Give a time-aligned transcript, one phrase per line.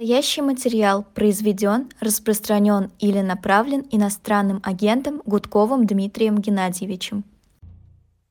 [0.00, 7.24] Настоящий материал произведен, распространен или направлен иностранным агентом Гудковым Дмитрием Геннадьевичем.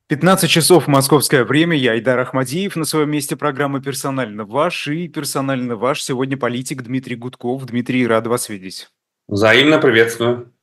[0.08, 1.76] 15 часов московское время.
[1.76, 7.18] Я Айдар Ахмадиев на своем месте программы «Персонально ваш» и «Персонально ваш» сегодня политик Дмитрий
[7.18, 7.66] Гудков.
[7.66, 8.88] Дмитрий, рад вас видеть.
[9.28, 10.54] Взаимно приветствую.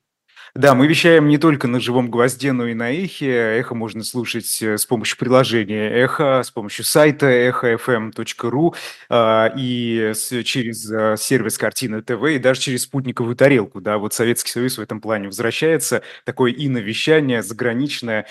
[0.55, 3.59] Да, мы вещаем не только на живом гвозде, но и на эхе.
[3.59, 8.73] Эхо можно слушать э, с помощью приложения Эхо, с помощью сайта эхофм.ру
[9.09, 10.13] а, и
[10.45, 13.81] через э, сервис Картины ТВ, и даже через спутниковую тарелку.
[13.81, 16.03] Да, вот Советский Союз в этом плане возвращается.
[16.23, 18.25] Такое иновещание заграничное,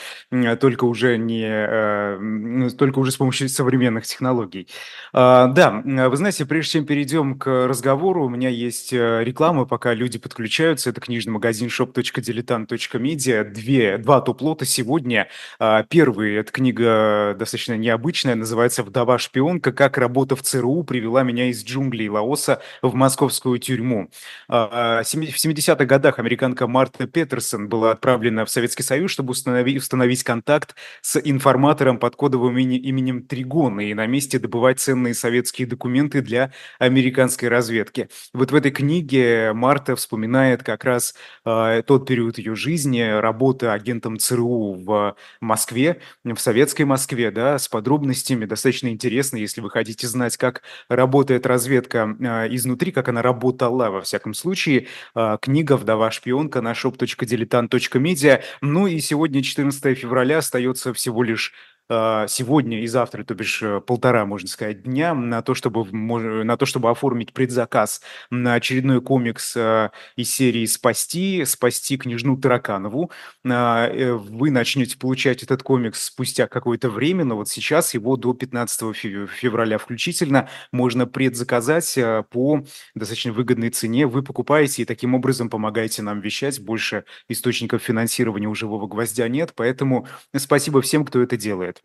[0.59, 4.69] только уже не э, ну, только уже с помощью современных технологий.
[5.13, 10.19] А, да, вы знаете, прежде чем перейдем к разговору, у меня есть реклама, пока люди
[10.19, 10.89] подключаются.
[10.89, 15.29] Это книжный магазин shop.com diletant.media две, два топ-лота сегодня.
[15.59, 19.73] А, первый– это книга достаточно необычная, называется «Вдова-шпионка.
[19.73, 24.11] Как работа в ЦРУ привела меня из джунглей Лаоса в московскую тюрьму».
[24.49, 30.23] А, в 70-х годах американка Марта Петерсон была отправлена в Советский Союз, чтобы установить, установить
[30.23, 36.53] контакт с информатором под кодовым именем Тригон и на месте добывать ценные советские документы для
[36.79, 38.09] американской разведки.
[38.33, 44.19] Вот в этой книге Марта вспоминает как раз э, тот период ее жизни, работы агентом
[44.19, 50.37] ЦРУ в Москве, в советской Москве, да, с подробностями, достаточно интересно, если вы хотите знать,
[50.37, 56.73] как работает разведка э, изнутри, как она работала, во всяком случае, э, книга «Вдова-шпионка» на
[56.73, 58.43] shop.diletant.media.
[58.61, 61.53] Ну и сегодня, 14 февраля, остается всего лишь
[61.91, 66.65] сегодня и завтра, то бишь э, полтора, можно сказать, дня на то, чтобы, на то,
[66.65, 68.01] чтобы оформить предзаказ
[68.31, 73.11] на очередной комикс а, из серии «Спасти», «Спасти княжну Тараканову».
[73.47, 78.33] А, э, вы начнете получать этот комикс спустя какое-то время, но вот сейчас его до
[78.33, 81.99] 15 февраля включительно можно предзаказать
[82.31, 84.07] по достаточно выгодной цене.
[84.07, 86.61] Вы покупаете и таким образом помогаете нам вещать.
[86.61, 91.84] Больше источников финансирования у «Живого гвоздя» нет, поэтому спасибо всем, кто это делает.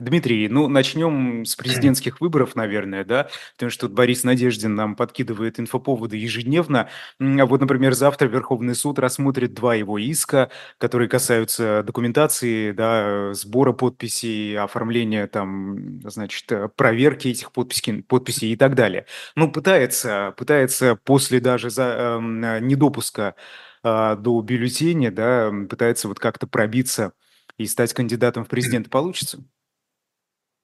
[0.00, 5.60] Дмитрий, ну начнем с президентских выборов, наверное, да, потому что тут Борис Надеждин нам подкидывает
[5.60, 6.88] инфоповоды ежедневно.
[7.20, 14.58] Вот, например, завтра Верховный суд рассмотрит два его иска, которые касаются документации, да, сбора подписей,
[14.58, 19.06] оформления там, значит, проверки этих подписей, подписей и так далее.
[19.36, 23.36] Ну, пытается, пытается после даже за, э, недопуска
[23.84, 27.12] э, до бюллетеня, да, пытается вот как-то пробиться
[27.58, 28.90] и стать кандидатом в президенты.
[28.90, 29.44] Получится?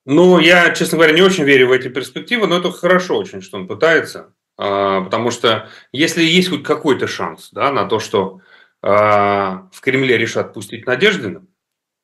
[0.06, 3.59] Ну, я, честно говоря, не очень верю в эти перспективы, но это хорошо очень, что
[3.59, 4.34] он пытается.
[4.56, 8.41] А, потому что если есть хоть какой-то шанс да, на то, что
[8.83, 11.47] а, в Кремле решат пустить Надеждина,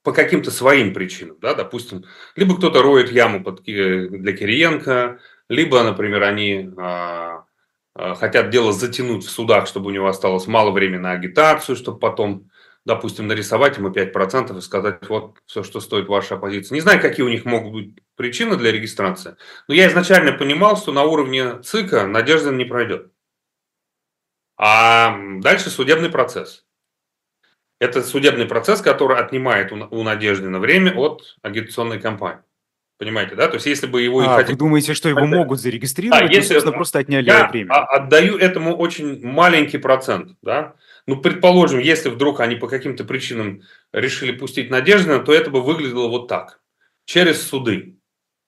[0.02, 2.04] по каким-то своим причинам, да, допустим,
[2.36, 5.18] либо кто-то роет яму под, для Кириенко,
[5.48, 7.44] либо, например, они а,
[7.94, 12.50] хотят дело затянуть в судах, чтобы у него осталось мало времени на агитацию, чтобы потом
[12.86, 16.76] допустим, нарисовать ему 5% и сказать, вот все, что стоит ваша оппозиция.
[16.76, 19.36] Не знаю, какие у них могут быть причины для регистрации,
[19.68, 23.10] но я изначально понимал, что на уровне ЦИКа Надеждин не пройдет.
[24.56, 26.64] А дальше судебный процесс.
[27.80, 32.42] Это судебный процесс, который отнимает у Надеждина время от агитационной кампании.
[32.98, 33.48] Понимаете, да?
[33.48, 34.20] То есть, если бы его...
[34.20, 34.52] А, хотели...
[34.52, 36.54] вы думаете, что его могут зарегистрировать, да, если...
[36.54, 37.74] собственно, просто отняли я время?
[37.74, 40.76] отдаю этому очень маленький процент, да?
[41.06, 43.62] Ну, предположим, если вдруг они по каким-то причинам
[43.92, 46.60] решили пустить Надеждина, то это бы выглядело вот так.
[47.04, 47.98] Через суды,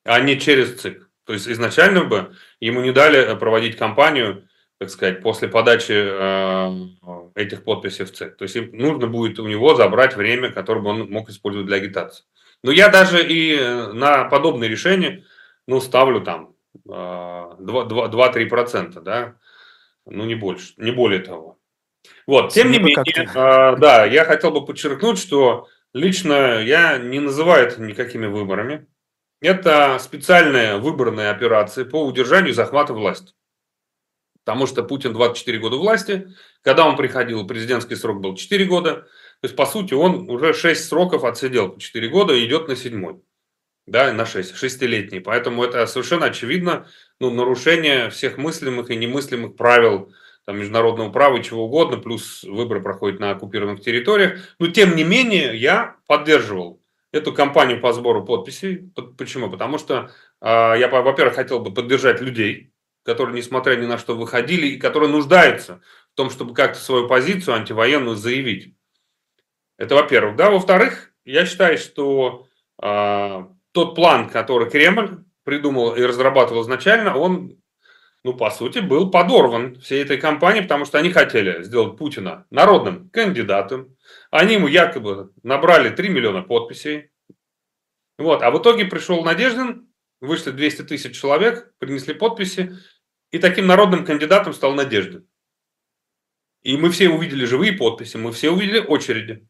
[0.05, 1.09] а не через ЦИК.
[1.25, 4.49] То есть изначально бы ему не дали э, проводить кампанию,
[4.79, 6.89] так сказать, после подачи э,
[7.35, 8.37] этих подписей в ЦИК.
[8.37, 12.25] То есть нужно будет у него забрать время, которое бы он мог использовать для агитации.
[12.65, 15.25] Но я даже и э, на подобные решения,
[15.67, 16.55] ну, ставлю там
[16.89, 19.37] э, 2-3%, да,
[20.07, 21.58] ну, не больше, не более того.
[22.27, 27.67] Вот, тем не менее, э, да, я хотел бы подчеркнуть, что лично я не называю
[27.67, 28.87] это никакими выборами.
[29.41, 33.35] Это специальная выборная операция по удержанию и захвату власти.
[34.45, 38.95] Потому что Путин 24 года власти, когда он приходил, президентский срок был 4 года.
[38.95, 42.75] То есть, по сути, он уже 6 сроков отсидел по 4 года и идет на
[42.75, 43.21] седьмой.
[43.87, 45.21] Да, на 6, шестилетний.
[45.21, 46.89] Поэтому это совершенно очевидно
[47.21, 50.13] ну, нарушение всех мыслимых и немыслимых правил
[50.49, 54.41] там, международного права чего угодно, плюс выборы проходят на оккупированных территориях.
[54.59, 56.81] Но тем не менее я поддерживал
[57.13, 58.91] эту кампанию по сбору подписей.
[59.19, 59.51] Почему?
[59.51, 60.11] Потому что
[60.41, 62.73] э, я, во-первых, хотел бы поддержать людей,
[63.03, 65.83] которые, несмотря ни на что, выходили и которые нуждаются
[66.15, 68.75] в том, чтобы как-то свою позицию антивоенную заявить.
[69.77, 70.37] Это во-первых.
[70.37, 72.47] Да, во-вторых, я считаю, что
[72.83, 77.59] э, тот план, который Кремль придумал и разрабатывал изначально, он
[78.25, 83.11] ну, по сути, был подорван всей этой кампанией, потому что они хотели сделать Путина народным
[83.11, 83.97] кандидатом.
[84.31, 87.11] Они ему якобы набрали 3 миллиона подписей.
[88.19, 88.43] Вот.
[88.43, 89.89] А в итоге пришел Надеждин,
[90.21, 92.77] вышли 200 тысяч человек, принесли подписи,
[93.31, 95.29] и таким народным кандидатом стал Надеждин.
[96.63, 99.47] И мы все увидели живые подписи, мы все увидели очереди.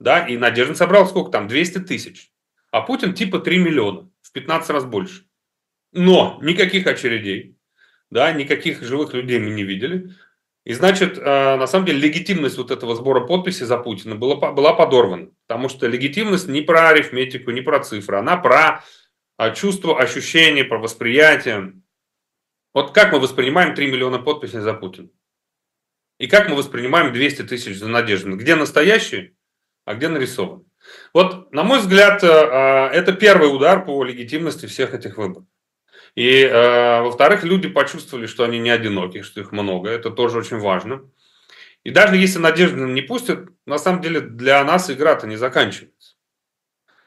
[0.00, 1.46] Да, и Надеждин собрал сколько там?
[1.46, 2.32] 200 тысяч.
[2.72, 5.26] А Путин типа 3 миллиона, в 15 раз больше.
[5.92, 7.53] Но никаких очередей,
[8.10, 10.10] да, никаких живых людей мы не видели.
[10.64, 14.72] И значит, э, на самом деле легитимность вот этого сбора подписей за Путина была, была
[14.72, 15.30] подорвана.
[15.46, 18.82] Потому что легитимность не про арифметику, не про цифры, она про
[19.36, 21.74] а, чувство, ощущение, про восприятие.
[22.72, 25.08] Вот как мы воспринимаем 3 миллиона подписей за Путина?
[26.18, 28.36] И как мы воспринимаем 200 тысяч за Надеждина?
[28.36, 29.34] Где настоящие,
[29.84, 30.64] а где нарисованы?
[31.12, 35.46] Вот, на мой взгляд, э, э, это первый удар по легитимности всех этих выборов.
[36.14, 39.90] И, э, во-вторых, люди почувствовали, что они не одиноки, что их много.
[39.90, 41.02] Это тоже очень важно.
[41.82, 46.14] И даже если Надеждина не пустят, на самом деле для нас игра-то не заканчивается.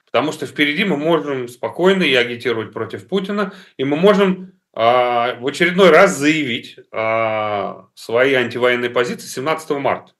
[0.05, 5.47] Потому что впереди мы можем спокойно и агитировать против Путина, и мы можем а, в
[5.47, 10.13] очередной раз заявить а, свои антивоенные позиции 17 марта.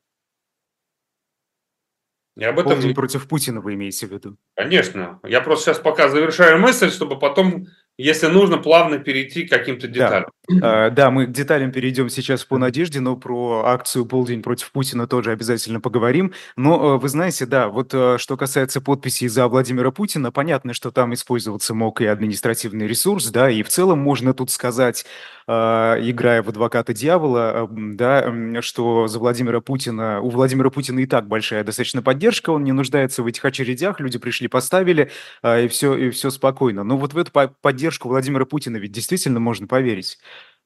[2.36, 2.74] И об этом...
[2.74, 4.38] Полдень против Путина вы имеете в виду?
[4.56, 5.20] Конечно.
[5.24, 7.68] Я просто сейчас пока завершаю мысль, чтобы потом
[7.98, 10.32] если нужно, плавно перейти к каким-то деталям.
[10.50, 10.90] Да.
[10.90, 15.32] да, мы к деталям перейдем сейчас по надежде, но про акцию «Полдень против Путина» тоже
[15.32, 16.32] обязательно поговорим.
[16.56, 20.90] Но э, вы знаете, да, вот э, что касается подписей за Владимира Путина, понятно, что
[20.92, 25.06] там использоваться мог и административный ресурс, да, и в целом можно тут сказать,
[25.50, 31.28] э, играя в адвоката дьявола, да, что за Владимира Путина, у Владимира Путина и так
[31.28, 35.12] большая достаточно поддержка, он не нуждается в этих очередях, люди пришли, поставили,
[35.44, 36.86] и все, и все спокойно.
[36.86, 40.18] Но вот в эту поддержку Владимира Путина ведь действительно можно поверить.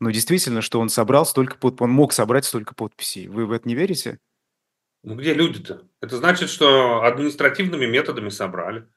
[0.02, 1.80] Но действительно, что он собрал столько под...
[1.80, 3.28] он мог собрать столько подписей.
[3.28, 4.18] Вы в это не верите?
[5.04, 5.84] Ну где люди-то?
[6.02, 8.88] Это значит, что административными методами собрали.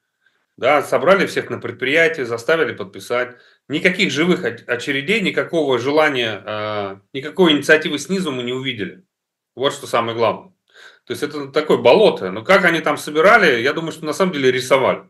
[0.57, 3.35] Да, собрали всех на предприятии, заставили подписать.
[3.67, 9.03] Никаких живых очередей, никакого желания, э, никакой инициативы снизу мы не увидели.
[9.53, 10.53] Вот что самое главное.
[11.03, 12.31] То есть это такое болото.
[12.31, 15.03] Но как они там собирали, я думаю, что на самом деле рисовали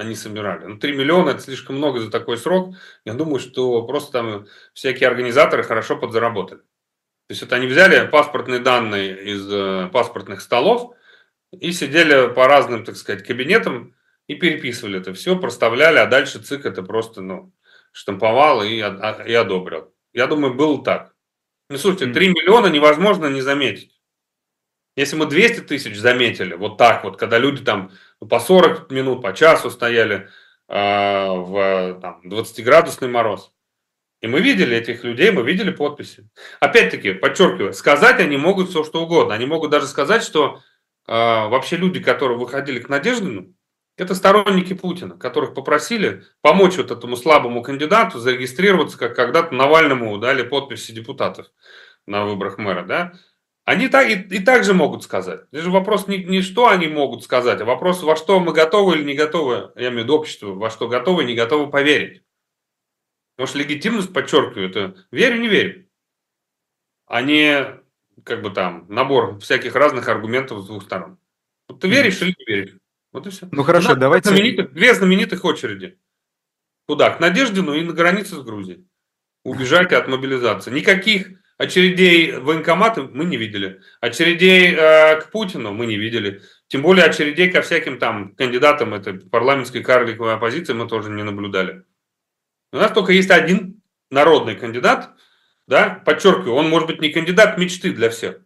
[0.00, 0.64] они собирали.
[0.64, 2.74] Ну, 3 миллиона– это слишком много за такой срок.
[3.04, 6.60] Я думаю, что просто там всякие организаторы хорошо подзаработали.
[6.60, 10.94] То есть это они взяли паспортные данные из э, паспортных столов
[11.52, 13.94] и сидели по разным, так сказать, кабинетам
[14.26, 17.52] и переписывали это все, проставляли, а дальше ЦИК это просто, ну,
[17.92, 19.92] штамповал и, и одобрил.
[20.14, 21.14] Я думаю, было так.
[21.68, 24.00] Ну, слушайте, 3 миллиона невозможно не заметить.
[24.96, 27.92] Если мы 200 тысяч заметили, вот так вот, когда люди там
[28.28, 30.28] по 40 минут, по часу стояли
[30.68, 33.52] э, в там, 20-градусный мороз,
[34.20, 36.28] и мы видели этих людей, мы видели подписи.
[36.60, 39.34] Опять-таки, подчеркиваю, сказать они могут все, что угодно.
[39.34, 40.60] Они могут даже сказать, что
[41.06, 43.54] э, вообще люди, которые выходили к Надеждину,
[43.96, 50.42] это сторонники Путина, которых попросили помочь вот этому слабому кандидату зарегистрироваться, как когда-то Навальному дали
[50.42, 51.46] подписи депутатов
[52.06, 53.12] на выборах мэра, да,
[53.70, 55.42] они так, и, и так же могут сказать.
[55.52, 58.96] Это же вопрос не, не что они могут сказать, а вопрос, во что мы готовы
[58.96, 62.24] или не готовы, я имею в виду общество, во что готовы и не готовы поверить.
[63.36, 65.86] Потому что легитимность, подчеркиваю, это верю, не верю.
[67.06, 67.80] А не
[68.24, 71.18] как бы там набор всяких разных аргументов с двух сторон.
[71.68, 72.76] Вот ты веришь или не веришь?
[73.12, 73.48] Вот и все.
[73.52, 74.30] Ну хорошо, давайте...
[74.30, 75.96] Знаменитых, две знаменитых очереди.
[76.88, 77.10] Куда?
[77.10, 78.88] К Надеждину и на границе с Грузией.
[79.44, 80.72] Убежать от мобилизации.
[80.72, 83.82] Никаких Очередей в военкоматы мы не видели.
[84.00, 86.40] Очередей э, к Путину мы не видели.
[86.68, 91.82] Тем более очередей ко всяким там кандидатам этой парламентской карликовой оппозиции мы тоже не наблюдали.
[92.72, 95.10] У нас только есть один народный кандидат,
[95.66, 98.38] да, подчеркиваю, он может быть не кандидат мечты для всех,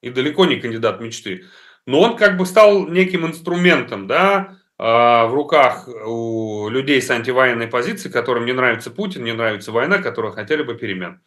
[0.00, 1.44] и далеко не кандидат мечты,
[1.84, 7.66] но он как бы стал неким инструментом, да, э, в руках у людей с антивоенной
[7.66, 11.20] позицией, которым не нравится Путин, не нравится война, которые хотели бы перемен.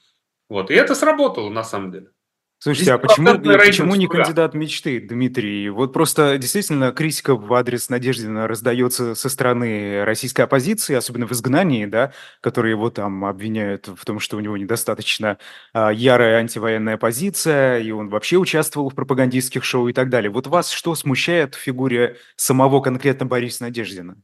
[0.49, 0.71] Вот.
[0.71, 2.07] И это сработало на самом деле.
[2.59, 5.69] Слушайте, а почему, почему не кандидат мечты, Дмитрий?
[5.69, 11.85] Вот просто действительно критика в адрес Надеждина раздается со стороны российской оппозиции, особенно в изгнании,
[11.85, 15.37] да, которые его там обвиняют в том, что у него недостаточно
[15.71, 20.31] а, ярая антивоенная позиция, и он вообще участвовал в пропагандистских шоу и так далее.
[20.31, 24.17] Вот вас что смущает в фигуре самого конкретно Бориса Надеждина?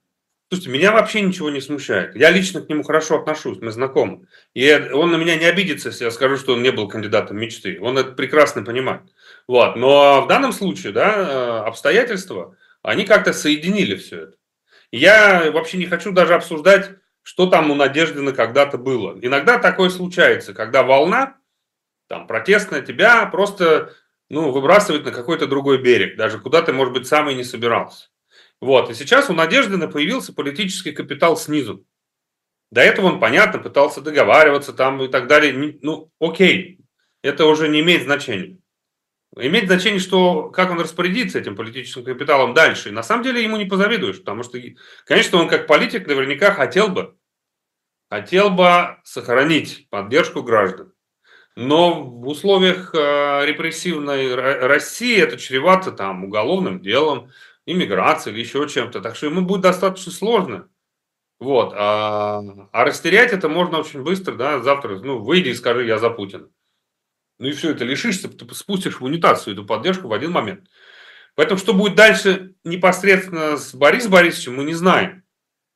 [0.53, 2.15] Слушайте, меня вообще ничего не смущает.
[2.15, 4.27] Я лично к нему хорошо отношусь, мы знакомы.
[4.53, 7.79] И он на меня не обидится, если я скажу, что он не был кандидатом мечты.
[7.81, 9.01] Он это прекрасно понимает.
[9.47, 9.75] Вот.
[9.75, 14.33] Но в данном случае, да, э, обстоятельства, они как-то соединили все это.
[14.91, 16.91] Я вообще не хочу даже обсуждать
[17.23, 19.17] что там у Надеждина когда-то было.
[19.19, 21.37] Иногда такое случается, когда волна,
[22.07, 23.93] там, протестная, тебя просто
[24.29, 28.09] ну, выбрасывает на какой-то другой берег, даже куда ты, может быть, сам и не собирался.
[28.61, 31.85] Вот, и сейчас у Надеждина появился политический капитал снизу.
[32.71, 35.77] До этого он, понятно, пытался договариваться там и так далее.
[35.81, 36.79] Ну, окей,
[37.21, 38.57] это уже не имеет значения.
[39.35, 42.89] Имеет значение, что как он распорядится этим политическим капиталом дальше.
[42.89, 44.59] И на самом деле ему не позавидуешь, потому что,
[45.05, 47.15] конечно, он как политик наверняка хотел бы,
[48.09, 50.93] хотел бы сохранить поддержку граждан.
[51.55, 57.31] Но в условиях э, репрессивной России это чревато там уголовным делом,
[57.65, 59.01] иммиграцией или еще чем-то.
[59.01, 60.69] Так что ему будет достаточно сложно.
[61.39, 61.73] Вот.
[61.75, 62.41] А,
[62.71, 66.49] а растерять это можно очень быстро, да, завтра, ну, выйди и скажи, я за Путина.
[67.39, 70.69] Ну и все это лишишься, ты спустишь в унитаз эту поддержку в один момент.
[71.35, 75.23] Поэтому что будет дальше непосредственно с Борисом Борисовичем, мы не знаем.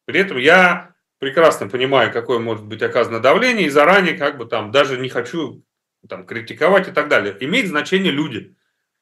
[0.05, 4.71] При этом я прекрасно понимаю, какое может быть оказано давление, и заранее как бы там
[4.71, 5.63] даже не хочу
[6.07, 7.35] там критиковать и так далее.
[7.39, 8.55] Имеет значение люди,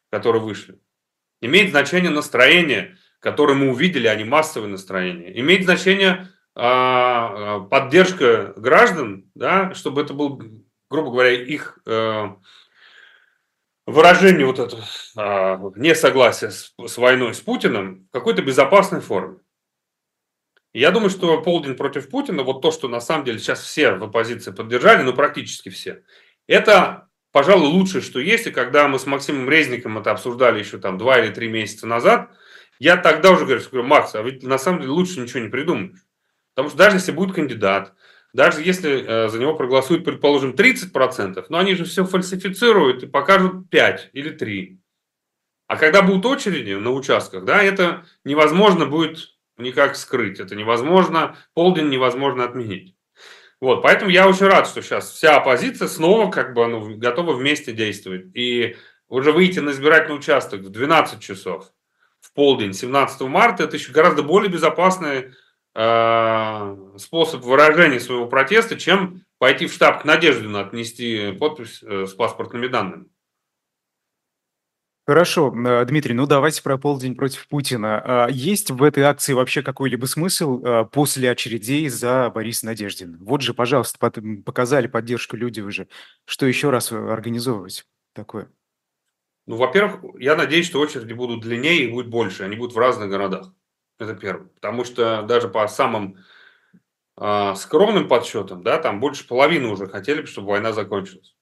[0.10, 0.80] которые вышли.
[1.42, 5.40] Имеет значение настроение, которое мы увидели, а не массовое настроение.
[5.40, 10.42] Имеет значение а, поддержка граждан, да, чтобы это был
[10.90, 12.28] грубо говоря, их э,
[13.86, 19.40] выражение вот это э, несогласия с, с войной с Путиным в какой-то безопасной форме.
[20.74, 24.04] я думаю, что полдень против Путина, вот то, что на самом деле сейчас все в
[24.04, 26.04] оппозиции поддержали, ну практически все,
[26.48, 27.05] это,
[27.36, 28.48] пожалуй, лучшее, что есть.
[28.48, 32.32] И когда мы с Максимом Резником это обсуждали еще там два или три месяца назад,
[32.80, 36.00] я тогда уже говорю, что Макс, а ведь на самом деле лучше ничего не придумаешь.
[36.54, 37.94] Потому что даже если будет кандидат,
[38.32, 43.70] даже если э, за него проголосуют, предположим, 30%, но они же все фальсифицируют и покажут
[43.70, 44.80] 5 или 3.
[45.68, 51.90] А когда будут очереди на участках, да, это невозможно будет никак скрыть, это невозможно, полдень
[51.90, 52.95] невозможно отменить.
[53.62, 57.72] Вот, поэтому я очень рад, что сейчас вся оппозиция снова как бы ну, готова вместе
[57.72, 58.36] действовать.
[58.36, 58.76] И
[59.08, 61.72] уже выйти на избирательный участок в 12 часов
[62.20, 65.34] в полдень 17 марта, это еще гораздо более безопасная
[65.78, 72.14] Э, способ выражения своего протеста, чем пойти в штаб к Надеждину отнести подпись э, с
[72.14, 73.08] паспортными данными.
[75.08, 78.26] Хорошо, э, Дмитрий, ну давайте про полдень против Путина.
[78.26, 83.18] А есть в этой акции вообще какой-либо смысл после очередей за Бориса Надеждина?
[83.22, 84.00] Вот же, пожалуйста,
[84.44, 85.88] показали поддержку люди уже.
[86.26, 88.50] Что еще раз организовывать такое?
[89.48, 92.44] Ну, во-первых, я надеюсь, что очереди будут длиннее и будет больше.
[92.44, 93.54] Они будут в разных городах.
[94.00, 94.48] Это первое.
[94.48, 96.18] Потому что даже по самым
[97.18, 101.35] э, скромным подсчетам, да, там больше половины уже хотели, чтобы война закончилась.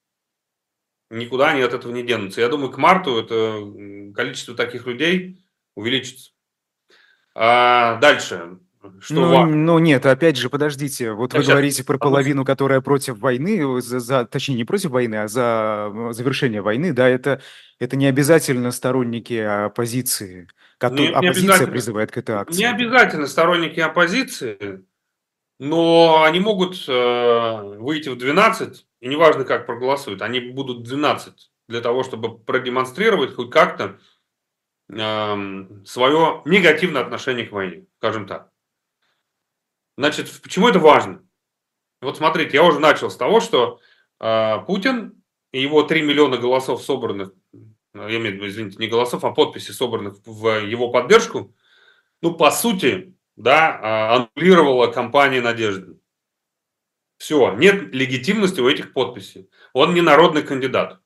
[1.13, 2.41] Никуда они от этого не денутся.
[2.41, 6.31] Я думаю, к марту это количество таких людей увеличится.
[7.35, 8.57] А дальше.
[8.99, 11.13] Что ну, ну нет, опять же, подождите.
[11.13, 11.51] Вот Я вы сейчас...
[11.51, 16.61] говорите про половину, которая против войны, за, за, точнее не против войны, а за завершение
[16.61, 17.41] войны, да, это,
[17.79, 20.49] это не обязательно сторонники оппозиции.
[20.79, 22.59] Который, не, оппозиция призывает к этой акции.
[22.59, 24.83] Не обязательно сторонники оппозиции,
[25.59, 31.81] но они могут э, выйти в 12, и неважно, как проголосуют, они будут 12 для
[31.81, 33.99] того, чтобы продемонстрировать хоть как-то
[34.89, 38.49] э, свое негативное отношение к войне, скажем так.
[39.97, 41.23] Значит, почему это важно?
[42.01, 43.79] Вот смотрите, я уже начал с того, что
[44.19, 47.31] э, Путин и его 3 миллиона голосов собранных
[47.93, 51.55] Э, я имею в виду, извините, не голосов, а подписей, собранных в его поддержку,
[52.21, 55.99] ну, по сути, да, а, аннулировала кампания Надежды.
[57.17, 59.49] Все, нет легитимности у этих подписей.
[59.71, 60.99] Он не народный кандидат.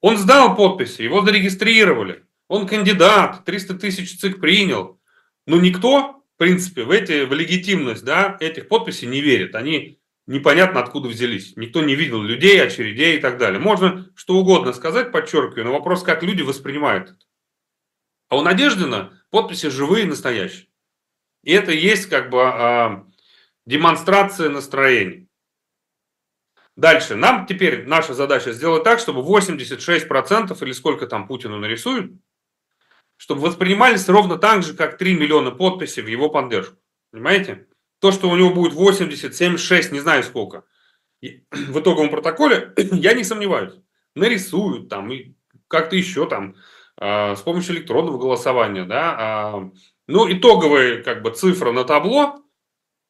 [0.00, 2.26] Он сдал подписи, его зарегистрировали.
[2.48, 5.00] Он кандидат, 300 тысяч ЦИК принял.
[5.46, 9.54] Но никто, в принципе, в, эти, в легитимность да, этих подписей не верит.
[9.54, 11.56] Они непонятно откуда взялись.
[11.56, 13.60] Никто не видел людей, очередей и так далее.
[13.60, 17.26] Можно что угодно сказать, подчеркиваю, но вопрос, как люди воспринимают это.
[18.28, 20.71] А у Надеждина подписи живые и настоящие.
[21.42, 23.02] И это есть как бы э,
[23.66, 25.26] демонстрация настроения.
[26.76, 27.16] Дальше.
[27.16, 32.12] Нам теперь наша задача сделать так, чтобы 86% или сколько там Путину нарисуют,
[33.16, 36.76] чтобы воспринимались ровно так же, как 3 миллиона подписей в его поддержку.
[37.10, 37.66] Понимаете?
[38.02, 40.64] то, что у него будет 80, 76, не знаю сколько,
[41.20, 43.74] в итоговом протоколе, я не сомневаюсь.
[44.16, 45.34] Нарисуют там и
[45.68, 46.56] как-то еще там
[47.00, 49.52] э, с помощью электронного голосования, да.
[49.54, 49.70] Э,
[50.12, 52.44] ну, итоговая как бы цифра на табло,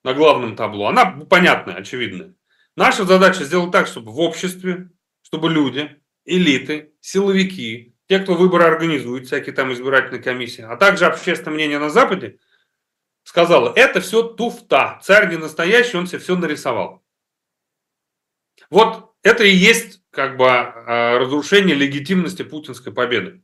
[0.05, 2.35] на главном табло, она понятная, очевидная.
[2.77, 4.91] Наша задача сделать так, чтобы в обществе,
[5.23, 11.55] чтобы люди, элиты, силовики, те, кто выборы организует, всякие там избирательные комиссии, а также общественное
[11.55, 12.39] мнение на Западе,
[13.25, 17.05] сказала, это все туфта, царь не настоящий, он себе все нарисовал.
[18.71, 23.42] Вот это и есть как бы а, разрушение легитимности путинской победы.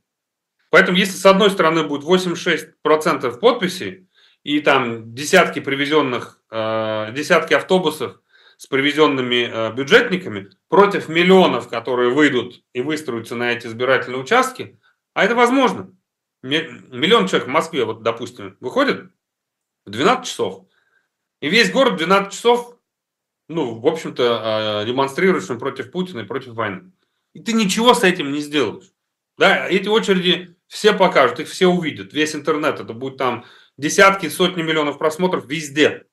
[0.69, 4.07] Поэтому если с одной стороны будет 86% подписей
[4.43, 8.21] и там десятки привезенных, а, десятки автобусов
[8.57, 14.79] с привезенными а, бюджетниками против миллионов, которые выйдут и выстроятся на эти избирательные участки,
[15.13, 15.91] а это возможно.
[16.41, 19.11] Миллион человек в Москве, вот, допустим, выходит
[19.85, 20.65] в 12 часов,
[21.41, 22.77] и весь город в 12 часов,
[23.47, 26.91] ну, в общем-то, а, демонстрирует, что против Путина и против войны.
[27.33, 28.91] И ты ничего с этим не сделаешь.
[29.37, 33.43] Да, эти очереди все покажут, их все увидят, весь интернет, это будет там
[33.75, 36.05] десятки, сотни миллионов просмотров везде.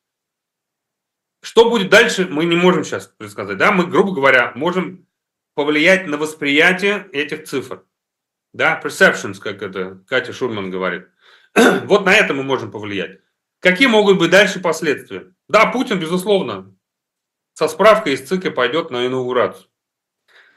[1.43, 3.59] Что будет дальше, мы не можем сейчас предсказать.
[3.59, 3.71] Да?
[3.71, 5.07] Мы, грубо говоря, можем
[5.55, 7.85] повлиять на восприятие этих цифр.
[8.55, 11.09] Да, perceptions, как это Катя Шурман говорит.
[11.85, 13.21] вот на это мы можем повлиять.
[13.61, 15.35] Какие могут быть дальше последствия?
[15.49, 16.75] Да, Путин, безусловно,
[17.53, 19.69] со справкой из ЦИКа пойдет на инаугурацию.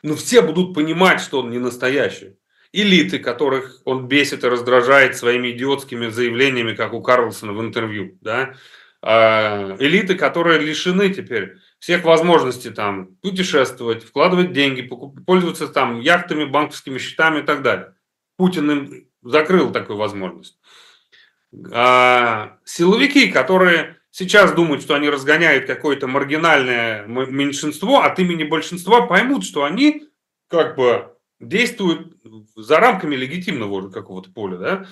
[0.03, 2.37] Но все будут понимать, что он не настоящий.
[2.71, 8.17] Элиты, которых он бесит и раздражает своими идиотскими заявлениями, как у Карлсона в интервью.
[8.21, 8.53] Да?
[9.01, 14.89] А, элиты, которые лишены теперь всех возможностей там путешествовать, вкладывать деньги,
[15.25, 17.95] пользоваться там яхтами, банковскими счетами и так далее.
[18.37, 20.59] Путин им закрыл такую возможность.
[21.71, 29.45] А, силовики, которые сейчас думают, что они разгоняют какое-то маргинальное меньшинство от имени большинства, поймут,
[29.45, 30.09] что они
[30.49, 32.17] как бы действуют
[32.55, 34.85] за рамками легитимного какого-то поля, да,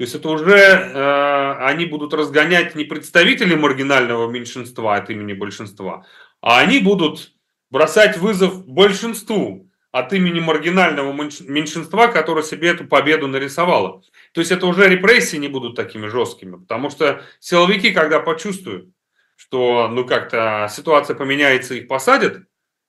[0.00, 6.06] то есть это уже э, они будут разгонять не представителей маргинального меньшинства от имени большинства,
[6.40, 7.34] а они будут
[7.68, 14.02] бросать вызов большинству от имени маргинального меньшинства, которое себе эту победу нарисовало.
[14.32, 18.88] То есть это уже репрессии не будут такими жесткими, потому что силовики, когда почувствуют,
[19.36, 22.44] что ну как-то ситуация поменяется, их посадят,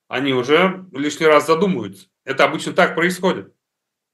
[0.08, 2.08] они уже лишний раз задумаются.
[2.26, 3.54] Это обычно так происходит.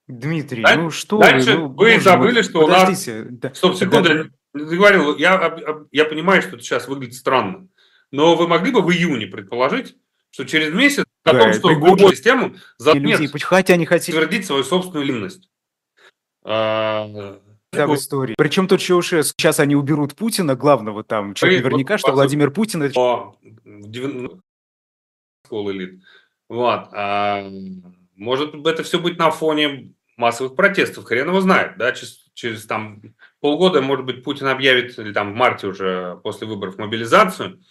[0.08, 0.76] Дмитрий, да?
[0.76, 3.24] ну что Дальше вы, ну, вы забыли, что Подождите.
[3.24, 3.58] у нас...
[3.58, 4.60] Стоп, секунду, да.
[4.60, 5.58] говорил, я,
[5.92, 7.68] я понимаю, что это сейчас выглядит странно,
[8.12, 9.98] но вы могли бы в июне предположить,
[10.32, 15.06] что через месяц о том, что любую систему заткнет, хотя они хотят твердить свою собственную
[15.06, 15.50] линность.
[16.44, 17.38] А,
[17.74, 18.36] да, в истории.
[18.38, 19.36] Причем тут Чаушеску.
[19.38, 21.36] Сейчас они уберут Путина, главного там.
[21.36, 22.84] Что наверняка, что Владимир Путин...
[22.84, 23.34] Это...
[25.46, 26.02] Школы элит.
[26.50, 26.88] Вот.
[26.94, 27.50] А,
[28.18, 31.06] может, это все будет на фоне массовых протестов.
[31.06, 31.78] Хрен его знает.
[31.78, 31.92] Да?
[31.92, 33.02] Через, через там
[33.40, 37.62] полгода, может быть, Путин объявит, или там в марте уже после выборов, мобилизацию.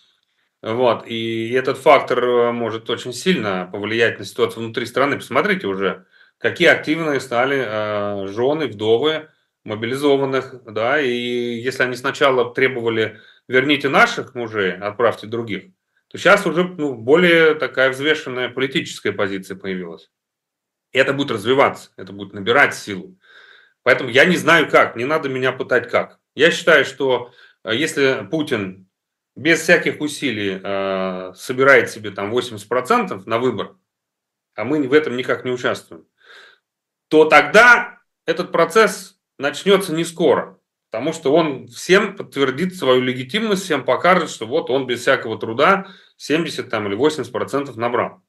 [0.62, 1.06] Вот.
[1.06, 5.16] И этот фактор э, может очень сильно повлиять на ситуацию внутри страны.
[5.16, 6.06] Посмотрите уже,
[6.38, 9.28] какие активные стали э, жены, вдовы
[9.64, 15.64] мобилизованных, да, и если они сначала требовали верните наших мужей, отправьте других,
[16.08, 20.08] то сейчас уже ну, более такая взвешенная политическая позиция появилась.
[20.92, 23.18] И это будет развиваться, это будет набирать силу.
[23.82, 26.18] Поэтому я не знаю как, не надо меня пытать как.
[26.34, 27.32] Я считаю, что
[27.64, 28.88] э, если Путин
[29.36, 33.76] без всяких усилий э, собирает себе там 80% на выбор,
[34.54, 36.06] а мы в этом никак не участвуем,
[37.08, 40.58] то тогда этот процесс начнется не скоро,
[40.90, 45.86] потому что он всем подтвердит свою легитимность, всем покажет, что вот он без всякого труда
[46.16, 48.22] 70 там, или 80% набрал.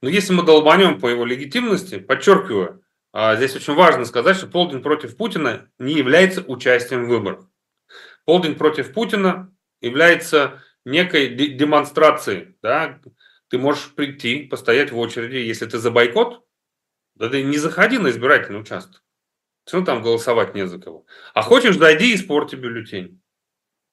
[0.00, 4.82] Но если мы долбанем по его легитимности, подчеркиваю, э, здесь очень важно сказать, что полдень
[4.82, 7.46] против Путина не является участием в выборах.
[8.24, 12.56] Полдень против Путина является некой демонстрацией.
[12.62, 13.00] Да?
[13.48, 15.36] Ты можешь прийти, постоять в очереди.
[15.36, 16.44] Если ты за бойкот,
[17.14, 19.02] да ты не заходи на избирательный участок.
[19.64, 21.06] Все там голосовать не за кого.
[21.34, 23.20] А хочешь, дойди и испорти бюллетень.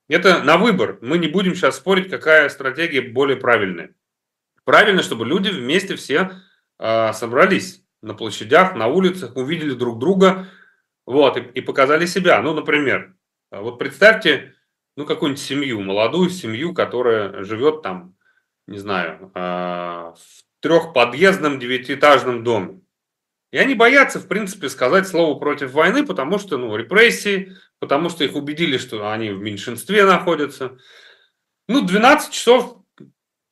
[0.07, 0.99] Это на выбор.
[1.01, 3.95] Мы не будем сейчас спорить, какая стратегия более правильная.
[4.65, 6.31] Правильно, чтобы люди вместе все
[6.79, 10.47] э, собрались на площадях, на улицах, увидели друг друга,
[11.05, 12.41] вот, и, и показали себя.
[12.41, 13.15] Ну, например,
[13.51, 14.55] вот представьте,
[14.95, 18.15] ну, какую-нибудь семью, молодую семью, которая живет там,
[18.67, 22.81] не знаю, а, в трехподъездном девятиэтажном доме.
[23.51, 28.23] И они боятся, в принципе, сказать слово против войны, потому что, ну, репрессии, потому что
[28.23, 30.77] их убедили, что они в меньшинстве находятся.
[31.67, 32.82] Ну, 12 часов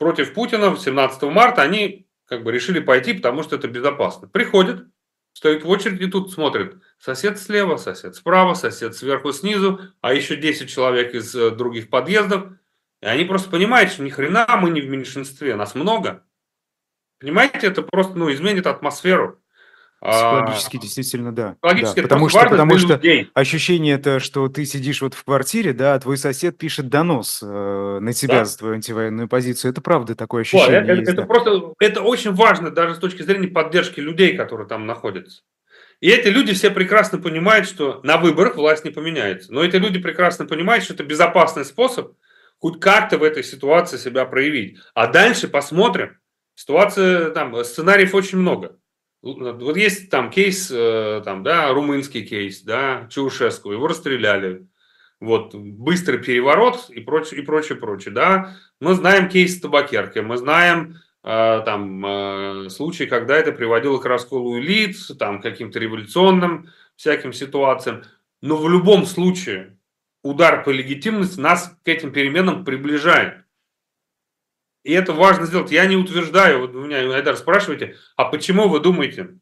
[0.01, 4.27] против Путина 17 марта они как бы решили пойти, потому что это безопасно.
[4.27, 4.87] Приходят,
[5.33, 10.67] стоят в очереди, тут смотрят, сосед слева, сосед справа, сосед сверху, снизу, а еще 10
[10.67, 12.47] человек из э, других подъездов.
[13.03, 16.23] И они просто понимают, что ни хрена мы не в меньшинстве, нас много.
[17.19, 19.39] Понимаете, это просто ну, изменит атмосферу.
[20.01, 21.55] Психологически а, действительно, да.
[21.61, 22.01] Психологически да.
[22.01, 23.29] Потому что, потому что людей.
[23.35, 27.99] ощущение это, что ты сидишь вот в квартире, да, а твой сосед пишет донос э,
[28.01, 28.45] на тебя да.
[28.45, 29.71] за твою антивоенную позицию.
[29.71, 31.11] Это правда такое ощущение вот, это, есть.
[31.11, 31.27] Это да.
[31.27, 35.43] просто, это очень важно даже с точки зрения поддержки людей, которые там находятся.
[35.99, 39.53] И эти люди все прекрасно понимают, что на выборах власть не поменяется.
[39.53, 42.13] Но эти люди прекрасно понимают, что это безопасный способ
[42.57, 44.79] хоть как-то в этой ситуации себя проявить.
[44.95, 46.17] А дальше посмотрим.
[46.55, 48.77] Ситуация, там, сценариев очень много.
[49.21, 54.67] Вот есть там кейс, э, там, да, румынский кейс, да, Чаушеску, его расстреляли.
[55.19, 58.55] Вот, быстрый переворот и прочее, и прочее, прочее, да.
[58.79, 64.57] Мы знаем кейс табакерки, мы знаем э, там э, случаи, когда это приводило к расколу
[64.57, 68.03] элит, там, каким-то революционным всяким ситуациям.
[68.41, 69.77] Но в любом случае
[70.23, 73.40] удар по легитимности нас к этим переменам приближает.
[74.83, 75.71] И это важно сделать.
[75.71, 79.37] Я не утверждаю, вот вы меня, Айдар, спрашиваете, а почему вы думаете?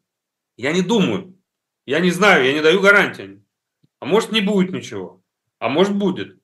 [0.58, 1.38] Я не думаю.
[1.86, 3.42] Я не знаю, я не даю гарантии.
[4.00, 5.24] А может не будет ничего.
[5.60, 6.38] А может будет.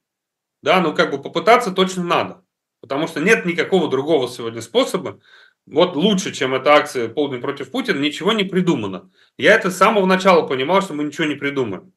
[0.62, 2.46] Да, ну как бы попытаться точно надо.
[2.82, 5.20] Потому что нет никакого другого сегодня способа.
[5.66, 9.12] Вот лучше, чем эта акция «Полдень против Путина», ничего не придумано.
[9.38, 11.94] Я это с самого начала понимал, что мы ничего не придумаем.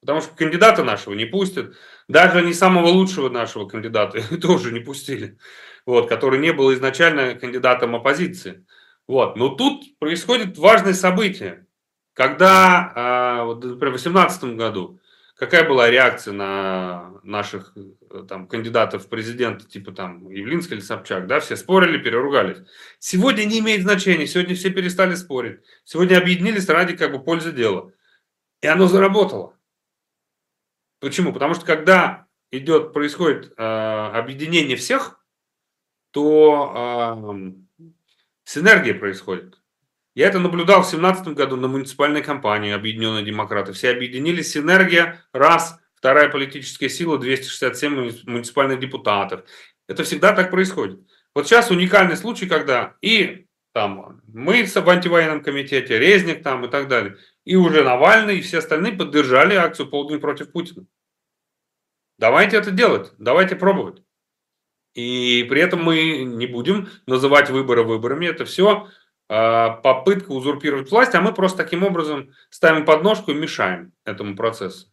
[0.00, 1.76] Потому что кандидата нашего не пустят.
[2.08, 5.38] Даже не самого лучшего нашего кандидата тоже не пустили.
[5.86, 8.64] Вот, который не был изначально кандидатом оппозиции.
[9.08, 9.36] Вот.
[9.36, 11.66] Но тут происходит важное событие.
[12.14, 15.00] Когда, а, вот, например, в 2018 году,
[15.34, 21.26] какая была реакция на наших э, там, кандидатов в президенты, типа там Явлинский или Собчак,
[21.26, 22.58] да, все спорили, переругались.
[22.98, 25.60] Сегодня не имеет значения, сегодня все перестали спорить.
[25.84, 27.92] Сегодня объединились ради как бы пользы дела.
[28.60, 29.56] И оно заработало.
[31.02, 31.32] Почему?
[31.32, 35.20] Потому что когда идет, происходит э, объединение всех,
[36.12, 37.52] то э,
[38.44, 39.58] синергия происходит.
[40.14, 43.72] Я это наблюдал в 2017 году на муниципальной кампании Объединенные демократы.
[43.72, 49.42] Все объединились, синергия, раз, вторая политическая сила, 267 муниципальных депутатов.
[49.88, 51.00] Это всегда так происходит.
[51.34, 56.86] Вот сейчас уникальный случай, когда и там мы в антивоенном комитете, Резник там и так
[56.88, 60.86] далее, и уже Навальный, и все остальные поддержали акцию «Полдень против Путина».
[62.22, 64.00] Давайте это делать, давайте пробовать.
[64.94, 68.26] И при этом мы не будем называть выборы выборами.
[68.26, 68.86] Это все
[69.28, 74.86] а, попытка узурпировать власть, а мы просто таким образом ставим подножку и мешаем этому процессу.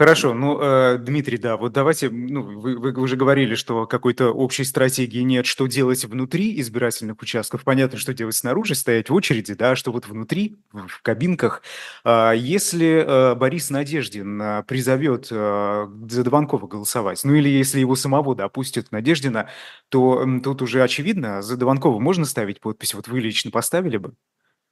[0.00, 4.64] Хорошо, ну, э, Дмитрий, да, вот давайте, ну, вы, вы уже говорили, что какой-то общей
[4.64, 7.64] стратегии нет, что делать внутри избирательных участков.
[7.64, 11.62] Понятно, что делать снаружи, стоять в очереди, да, что вот внутри, в кабинках.
[12.02, 17.94] Э, если э, Борис Надеждин э, призовет э, за Дованкова голосовать, ну или если его
[17.94, 19.50] самого допустят Надеждина,
[19.90, 24.14] то э, тут уже очевидно, за Дованкова можно ставить подпись, вот вы лично поставили бы?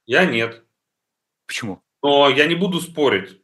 [0.07, 0.63] Я нет.
[1.45, 1.83] Почему?
[2.01, 3.39] Но я не буду спорить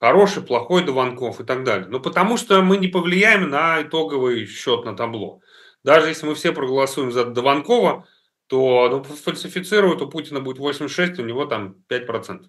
[0.00, 1.86] хороший, плохой Дованков и так далее.
[1.88, 5.42] Но потому что мы не повлияем на итоговый счет на табло.
[5.84, 8.06] Даже если мы все проголосуем за Дованкова,
[8.46, 12.46] то ну, фальсифицируют, у Путина будет 86, у него там 5%.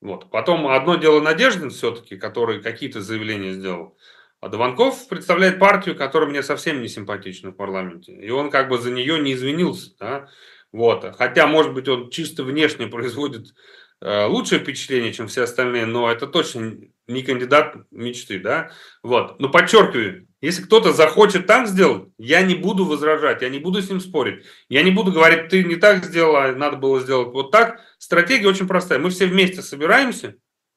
[0.00, 0.30] Вот.
[0.30, 3.98] Потом одно дело Надеждин все-таки, который какие-то заявления сделал.
[4.40, 8.12] А Дованков представляет партию, которая мне совсем не симпатична в парламенте.
[8.12, 9.96] И он как бы за нее не извинился.
[9.98, 10.28] Да?
[10.70, 11.04] Вот.
[11.16, 13.54] Хотя, может быть, он чисто внешне производит
[14.00, 18.70] лучшее впечатление, чем все остальные, но это точно не кандидат мечты, да,
[19.02, 23.82] вот, но подчеркиваю, если кто-то захочет так сделать, я не буду возражать, я не буду
[23.82, 27.32] с ним спорить, я не буду говорить, ты не так сделал, а надо было сделать
[27.32, 30.36] вот так, стратегия очень простая, мы все вместе собираемся,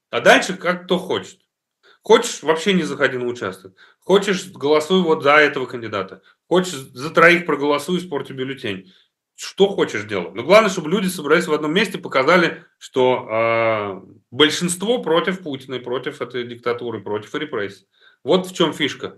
[0.10, 1.40] а дальше как кто хочет.
[2.04, 3.76] Хочешь, вообще не заходи на участок.
[4.00, 6.24] Хочешь, голосуй вот за этого кандидата.
[6.48, 8.92] Хочешь, за троих проголосуй, испорти бюллетень
[9.42, 10.36] что хочешь делать.
[10.36, 16.22] Но главное, чтобы люди собрались в одном месте, показали, что э, большинство против Путина, против
[16.22, 17.88] этой диктатуры, против репрессий.
[18.24, 19.18] Вот в чем фишка.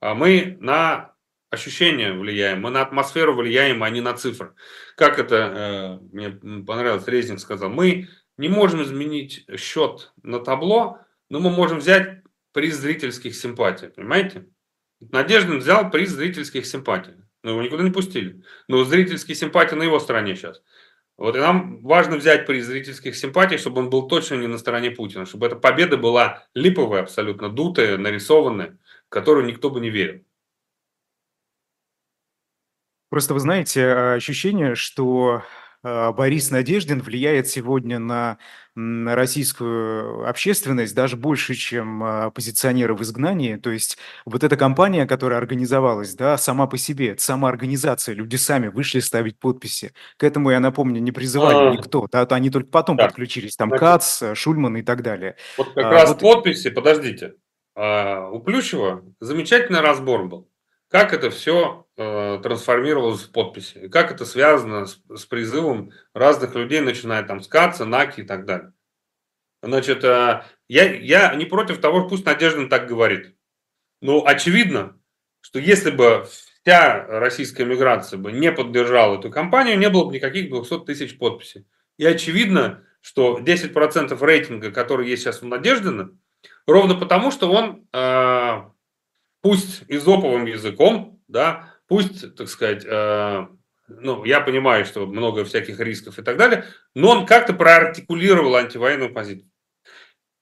[0.00, 1.12] А мы на
[1.50, 4.54] ощущения влияем, мы на атмосферу влияем, а не на цифры.
[4.96, 6.30] Как это, э, мне
[6.64, 12.76] понравилось, Резник сказал, мы не можем изменить счет на табло, но мы можем взять приз
[12.76, 14.48] зрительских симпатий, понимаете?
[14.98, 17.14] Надеждин взял приз зрительских симпатий.
[17.42, 18.42] Но его никуда не пустили.
[18.68, 20.62] Но зрительские симпатии на его стороне сейчас.
[21.16, 24.90] Вот и нам важно взять при зрительских симпатиях, чтобы он был точно не на стороне
[24.90, 30.24] Путина, чтобы эта победа была липовая, абсолютно дутая, нарисованная, в которую никто бы не верил.
[33.10, 35.42] Просто вы знаете, ощущение, что
[35.82, 38.38] Борис Надеждин влияет сегодня на
[38.76, 43.56] российскую общественность даже больше, чем а, позиционеры в изгнании.
[43.56, 48.36] То есть вот эта компания, которая организовалась, да, сама по себе, это сама организация, люди
[48.36, 49.92] сами вышли ставить подписи.
[50.16, 53.06] К этому, я напомню, не призывали а, никто, да, они только потом да.
[53.06, 55.36] подключились, там Значит, Кац, Шульман и так далее.
[55.58, 56.20] Вот как а, раз вот...
[56.20, 57.34] подписи, подождите,
[57.74, 60.49] а, у Плющева замечательный разбор был
[60.90, 66.80] как это все э, трансформировалось в подписи, как это связано с, с призывом разных людей,
[66.80, 68.72] начиная там с Каца, Наки и так далее.
[69.62, 73.36] Значит, э, я, я не против того, пусть Надежда так говорит.
[74.02, 74.98] Но очевидно,
[75.42, 76.26] что если бы
[76.64, 81.66] вся российская миграция бы не поддержала эту кампанию, не было бы никаких 200 тысяч подписей.
[81.98, 86.18] И очевидно, что 10% рейтинга, который есть сейчас у Надеждина,
[86.66, 88.62] ровно потому, что он э,
[89.42, 93.46] пусть изоповым языком, да, пусть, так сказать, э,
[93.88, 99.12] ну, я понимаю, что много всяких рисков и так далее, но он как-то проартикулировал антивоенную
[99.12, 99.50] позицию.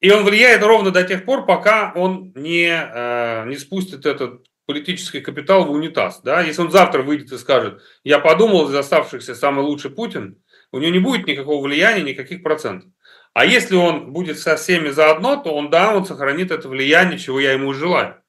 [0.00, 5.20] И он влияет ровно до тех пор, пока он не, э, не спустит этот политический
[5.20, 6.20] капитал в унитаз.
[6.22, 6.42] Да?
[6.42, 10.92] Если он завтра выйдет и скажет, я подумал, из оставшихся самый лучший Путин, у него
[10.92, 12.90] не будет никакого влияния, никаких процентов.
[13.32, 17.40] А если он будет со всеми заодно, то он, да, он сохранит это влияние, чего
[17.40, 18.22] я ему желаю.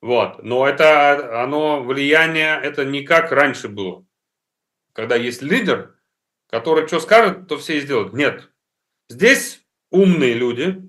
[0.00, 0.42] Вот.
[0.42, 4.04] Но это оно влияние, это не как раньше было.
[4.92, 5.94] Когда есть лидер,
[6.48, 8.12] который что скажет, то все и сделают.
[8.12, 8.50] Нет.
[9.08, 10.82] Здесь умные люди,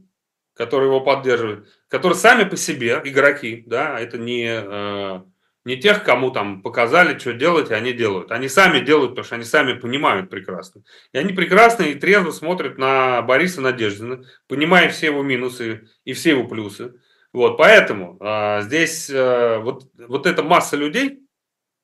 [0.53, 5.21] которые его поддерживают, которые сами по себе игроки, да, это не, э,
[5.63, 8.31] не тех, кому там показали, что делать, и они делают.
[8.31, 10.83] Они сами делают, потому что они сами понимают прекрасно.
[11.13, 16.31] И они прекрасно и трезво смотрят на Бориса Надеждина, понимая все его минусы и все
[16.31, 16.99] его плюсы.
[17.31, 21.19] Вот, поэтому а, здесь а, вот, вот эта масса людей,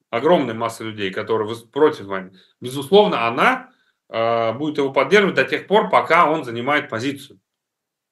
[0.09, 3.71] огромная масса людей, которые против войны, безусловно, она
[4.09, 7.39] а, будет его поддерживать до тех пор, пока он занимает позицию.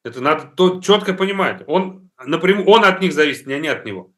[0.04, 1.64] Это надо то, четко понимать.
[1.66, 4.14] Он, напрямую, он от них зависит, не они от него.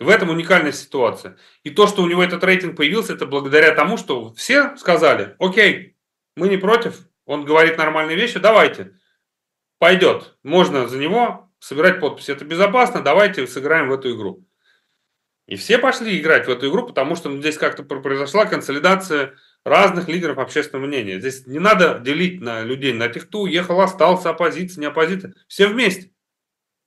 [0.00, 1.36] В этом уникальная ситуация.
[1.62, 5.96] И то, что у него этот рейтинг появился, это благодаря тому, что все сказали, окей,
[6.36, 8.98] мы не против, он говорит нормальные вещи, давайте,
[9.78, 10.36] пойдет.
[10.42, 12.30] Можно за него собирать подписи.
[12.30, 14.44] Это безопасно, давайте сыграем в эту игру.
[15.46, 20.08] И все пошли играть в эту игру, потому что ну, здесь как-то произошла консолидация разных
[20.08, 21.18] лидеров общественного мнения.
[21.20, 25.34] Здесь не надо делить на людей, на тех, кто уехал, остался, оппозиция, не оппозиция.
[25.48, 26.10] Все вместе.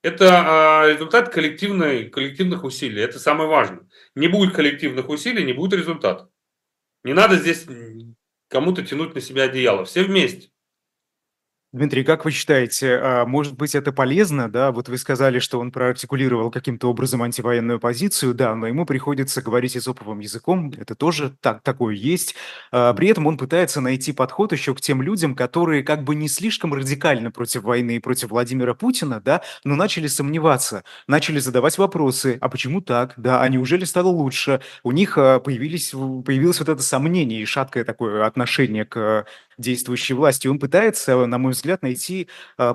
[0.03, 3.01] Это а, результат коллективной, коллективных усилий.
[3.01, 3.87] Это самое важное.
[4.15, 6.29] Не будет коллективных усилий, не будет результата.
[7.03, 7.65] Не надо здесь
[8.47, 9.85] кому-то тянуть на себя одеяло.
[9.85, 10.49] Все вместе.
[11.73, 14.71] Дмитрий, как вы считаете, а, может быть, это полезно, да?
[14.71, 19.75] Вот вы сказали, что он проартикулировал каким-то образом антивоенную позицию, да, но ему приходится говорить
[19.75, 22.35] изоповым языком, это тоже так, такое есть.
[22.71, 26.29] А, при этом он пытается найти подход еще к тем людям, которые как бы не
[26.29, 32.37] слишком радикально против войны и против Владимира Путина, да, но начали сомневаться, начали задавать вопросы,
[32.39, 34.61] а почему так, да, а неужели стало лучше?
[34.83, 39.25] У них а, появились, появилось вот это сомнение и шаткое такое отношение к
[39.57, 40.47] действующей власти.
[40.47, 42.73] Он пытается, на мой взгляд, найти э,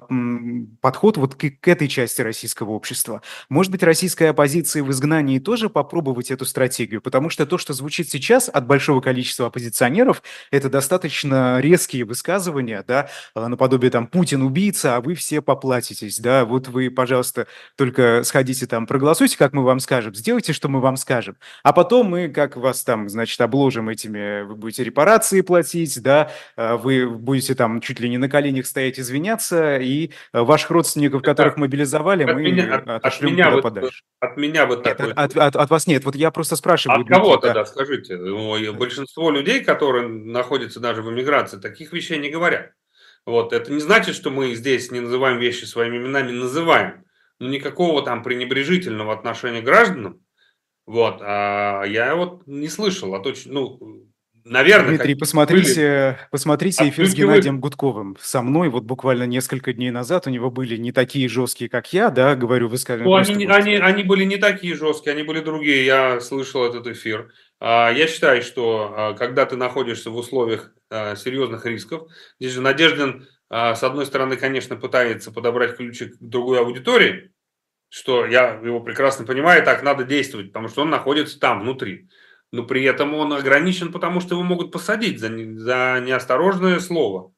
[0.81, 3.23] подход вот к, к этой части российского общества.
[3.49, 8.11] Может быть, российская оппозиция в изгнании тоже попробовать эту стратегию, потому что то, что звучит
[8.11, 14.97] сейчас от большого количества оппозиционеров, это достаточно резкие высказывания, да, а, наподобие там «Путин убийца,
[14.97, 19.81] а вы все поплатитесь», да, вот вы, пожалуйста, только сходите там, проголосуйте, как мы вам
[19.81, 24.43] скажем, сделайте, что мы вам скажем, а потом мы, как вас там, значит, обложим этими,
[24.43, 26.31] вы будете репарации платить, да,
[26.77, 31.57] вы будете там чуть ли не на коленях стоять извиняться, и э, ваших родственников, которых
[31.57, 34.03] мобилизовали, от мы меня, отошлем от меня вот, подальше.
[34.21, 35.13] От меня вот нет, такой...
[35.13, 37.03] От, от, от вас нет, вот я просто спрашиваю.
[37.03, 37.65] От кого тогда, да.
[37.67, 38.17] скажите?
[38.17, 42.73] Ну, большинство людей, которые находятся даже в эмиграции, таких вещей не говорят.
[43.25, 47.05] Вот, это не значит, что мы здесь не называем вещи своими именами, называем.
[47.39, 50.21] Но никакого там пренебрежительного отношения к гражданам,
[50.87, 54.07] вот, а я вот не слышал, а точно, ну,
[54.45, 54.97] Наверное.
[54.97, 56.29] Дмитрий, посмотрите, были...
[56.31, 58.17] посмотрите эфир с Геннадием Гудковым.
[58.21, 62.11] Со мной вот буквально несколько дней назад у него были не такие жесткие, как я,
[62.11, 63.09] да, говорю, вы скажете.
[63.09, 65.85] Ну, они, они, они были не такие жесткие, они были другие.
[65.85, 67.31] Я слышал этот эфир.
[67.61, 72.09] А, я считаю, что а, когда ты находишься в условиях а, серьезных рисков,
[72.41, 77.33] здесь же Надеждин, с одной стороны, конечно, пытается подобрать ключи к другой аудитории,
[77.91, 82.09] что я его прекрасно понимаю, так надо действовать, потому что он находится там, внутри
[82.53, 87.33] но при этом он ограничен, потому что его могут посадить за, за неосторожное слово.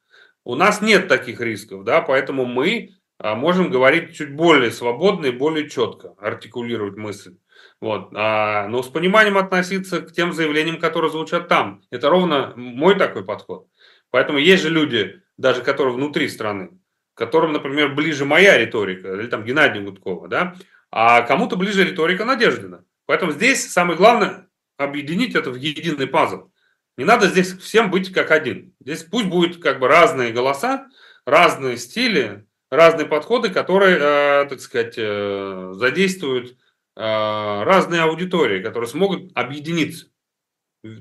[0.44, 5.30] У нас нет таких рисков, да, поэтому мы а, можем говорить чуть более свободно и
[5.30, 7.36] более четко, артикулировать мысль.
[7.80, 8.10] Вот.
[8.14, 11.82] А, но с пониманием относиться к тем заявлениям, которые звучат там.
[11.90, 13.68] Это ровно мой такой подход.
[14.10, 16.70] Поэтому есть же люди, даже которые внутри страны,
[17.14, 20.56] которым, например, ближе моя риторика, или там Геннадий Гудкова, да,
[20.90, 22.84] а кому-то ближе риторика Надеждина.
[23.06, 26.50] Поэтому здесь самое главное объединить это в единый пазл.
[26.96, 28.74] Не надо здесь всем быть как один.
[28.80, 30.88] Здесь пусть будут как бы разные голоса,
[31.26, 36.52] разные стили, разные подходы, которые, э, так сказать, э, задействуют э,
[36.96, 40.06] разные аудитории, которые смогут объединиться.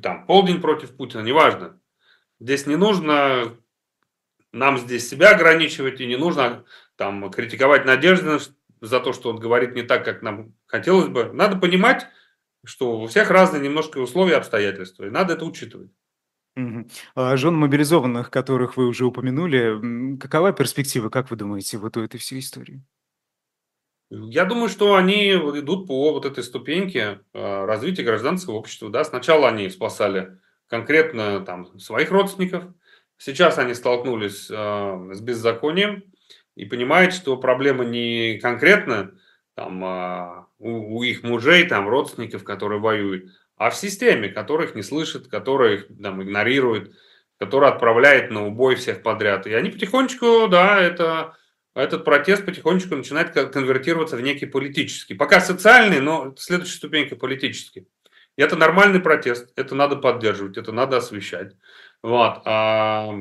[0.01, 1.79] Там полдень против Путина, неважно.
[2.39, 3.55] Здесь не нужно
[4.53, 6.63] нам здесь себя ограничивать и не нужно
[6.95, 8.39] там критиковать Надежды
[8.81, 11.31] за то, что он говорит не так, как нам хотелось бы.
[11.33, 12.07] Надо понимать,
[12.63, 15.91] что у всех разные немножко условия, обстоятельства, и надо это учитывать.
[17.15, 22.19] А жен мобилизованных, которых вы уже упомянули, какова перспектива, как вы думаете, вот у этой
[22.19, 22.83] всей истории?
[24.11, 28.91] Я думаю, что они идут по вот этой ступеньке а, развития гражданского общества.
[28.91, 29.03] Да?
[29.03, 32.65] Сначала они спасали конкретно там своих родственников,
[33.17, 36.03] сейчас они столкнулись э, с беззаконием
[36.55, 39.17] и понимают, что проблема не конкретно
[39.55, 44.81] там, э, у, у их мужей, там, родственников, которые воюют, а в системе, которых не
[44.81, 46.95] слышит, которых там, игнорирует,
[47.37, 49.45] которая отправляет на убой всех подряд.
[49.45, 51.35] И они потихонечку, да, это,
[51.75, 55.13] этот протест потихонечку начинает конвертироваться в некий политический.
[55.13, 57.87] Пока социальный, но следующая ступенька политический.
[58.37, 61.55] И это нормальный протест, это надо поддерживать, это надо освещать.
[62.01, 62.41] Вот.
[62.45, 63.13] А,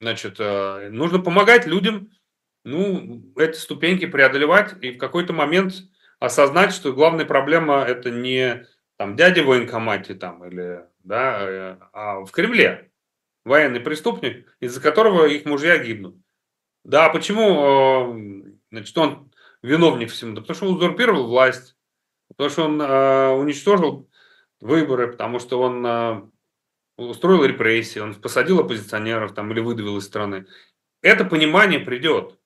[0.00, 2.10] значит, э, нужно помогать людям,
[2.64, 5.74] ну, эти ступеньки преодолевать и в какой-то момент
[6.22, 8.64] осознать, что главная проблема это не
[8.96, 12.92] там дядя в военкомате там или, да, э, а в Кремле
[13.44, 16.16] военный преступник, из-за которого их мужья гибнут.
[16.84, 19.32] Да, почему, э, значит, он
[19.62, 20.34] виновник всему?
[20.34, 21.76] Да потому что он узурпировал власть,
[22.28, 24.08] потому что он э, уничтожил
[24.60, 26.30] выборы, потому что он
[26.96, 30.46] устроил репрессии, он посадил оппозиционеров там или выдавил из страны.
[31.00, 32.38] Это понимание придет.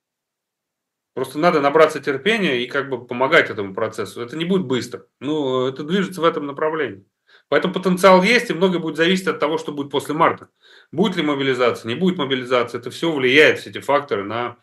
[1.17, 4.21] Просто надо набраться терпения и как бы помогать этому процессу.
[4.21, 5.07] Это не будет быстро.
[5.19, 7.07] Ну, это движется в этом направлении.
[7.49, 10.51] Поэтому потенциал есть, и многое будет зависеть от того, что будет после марта.
[10.93, 12.77] Будет ли мобилизация, не будет мобилизации.
[12.77, 14.59] Это все влияет, все эти факторы, на,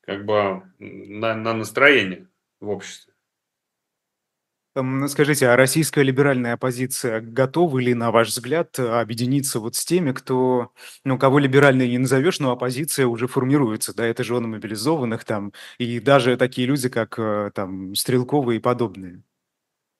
[0.00, 2.26] как бы, на, на настроение
[2.58, 3.11] в обществе.
[5.08, 10.72] Скажите, а российская либеральная оппозиция готова ли, на ваш взгляд, объединиться вот с теми, кто,
[11.04, 16.00] ну, кого либеральной не назовешь, но оппозиция уже формируется, да, это жены мобилизованных там, и
[16.00, 19.22] даже такие люди, как э, там Стрелковы и подобные?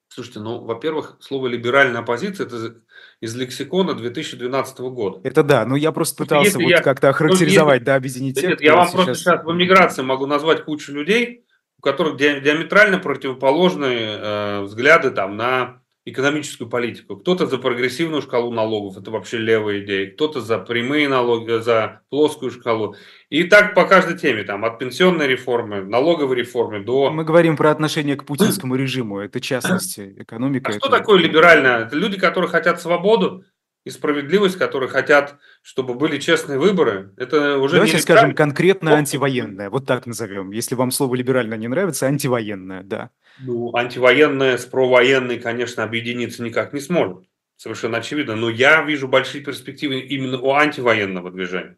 [0.08, 2.76] Слушайте, ну, во-первых, слово либеральная оппозиция это
[3.20, 5.20] из лексикона 2012 года.
[5.22, 8.60] Это да, но я просто пытался вот я, как-то охарактеризовать, если, да, объединить тех, Нет,
[8.60, 8.94] я вам сейчас...
[8.94, 11.44] просто сейчас в эмиграции могу назвать кучу людей,
[11.82, 17.16] у которых диаметрально противоположные э, взгляды там, на экономическую политику.
[17.16, 20.12] Кто-то за прогрессивную шкалу налогов, это вообще левая идея.
[20.12, 22.94] Кто-то за прямые налоги, за плоскую шкалу.
[23.30, 27.10] И так по каждой теме, там, от пенсионной реформы, налоговой реформы до...
[27.10, 30.70] Мы говорим про отношение к путинскому режиму, это частности, экономика.
[30.70, 30.86] А это...
[30.86, 31.84] что такое либеральное?
[31.84, 33.44] Это люди, которые хотят свободу,
[33.84, 39.70] и справедливость, которые хотят, чтобы были честные выборы, это уже Давайте не скажем конкретно антивоенное,
[39.70, 40.52] вот так назовем.
[40.52, 43.10] Если вам слово либерально не нравится, антивоенное, да.
[43.40, 47.24] Ну, антивоенное с провоенной, конечно, объединиться никак не сможет.
[47.56, 48.36] Совершенно очевидно.
[48.36, 51.76] Но я вижу большие перспективы именно у антивоенного движения.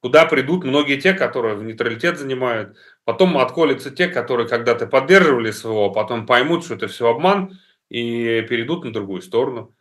[0.00, 2.76] Куда придут многие те, которые в нейтралитет занимают.
[3.04, 8.44] Потом отколются те, которые когда-то поддерживали СВО, а потом поймут, что это все обман и
[8.48, 9.74] перейдут на другую сторону.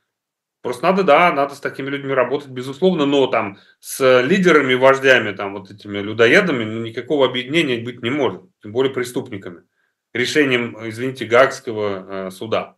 [0.63, 5.53] Просто надо, да, надо с такими людьми работать, безусловно, но там с лидерами, вождями, там
[5.55, 9.63] вот этими людоедами ну, никакого объединения быть не может, тем более преступниками.
[10.13, 12.77] Решением, извините, Гаагского э, суда.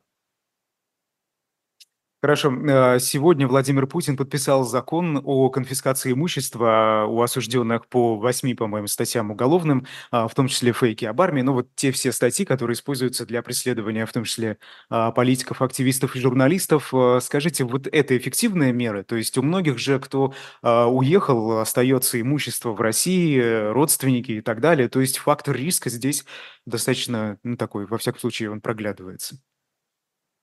[2.25, 2.51] Хорошо.
[2.51, 9.29] Э, сегодня Владимир Путин подписал закон о конфискации имущества у осужденных по восьми, по-моему, статьям
[9.29, 11.43] уголовным, а, в том числе фейки об армии.
[11.43, 14.57] Ну вот те все статьи, которые используются для преследования, в том числе
[14.89, 16.91] политиков, активистов и журналистов.
[16.95, 19.03] Э, скажите, вот это эффективная мера?
[19.03, 20.33] То есть у многих же, кто
[20.63, 24.89] уехал, остается имущество в России, родственники и так далее.
[24.89, 26.25] То есть фактор риска здесь
[26.65, 29.37] достаточно, ну такой, во всяком случае, он проглядывается.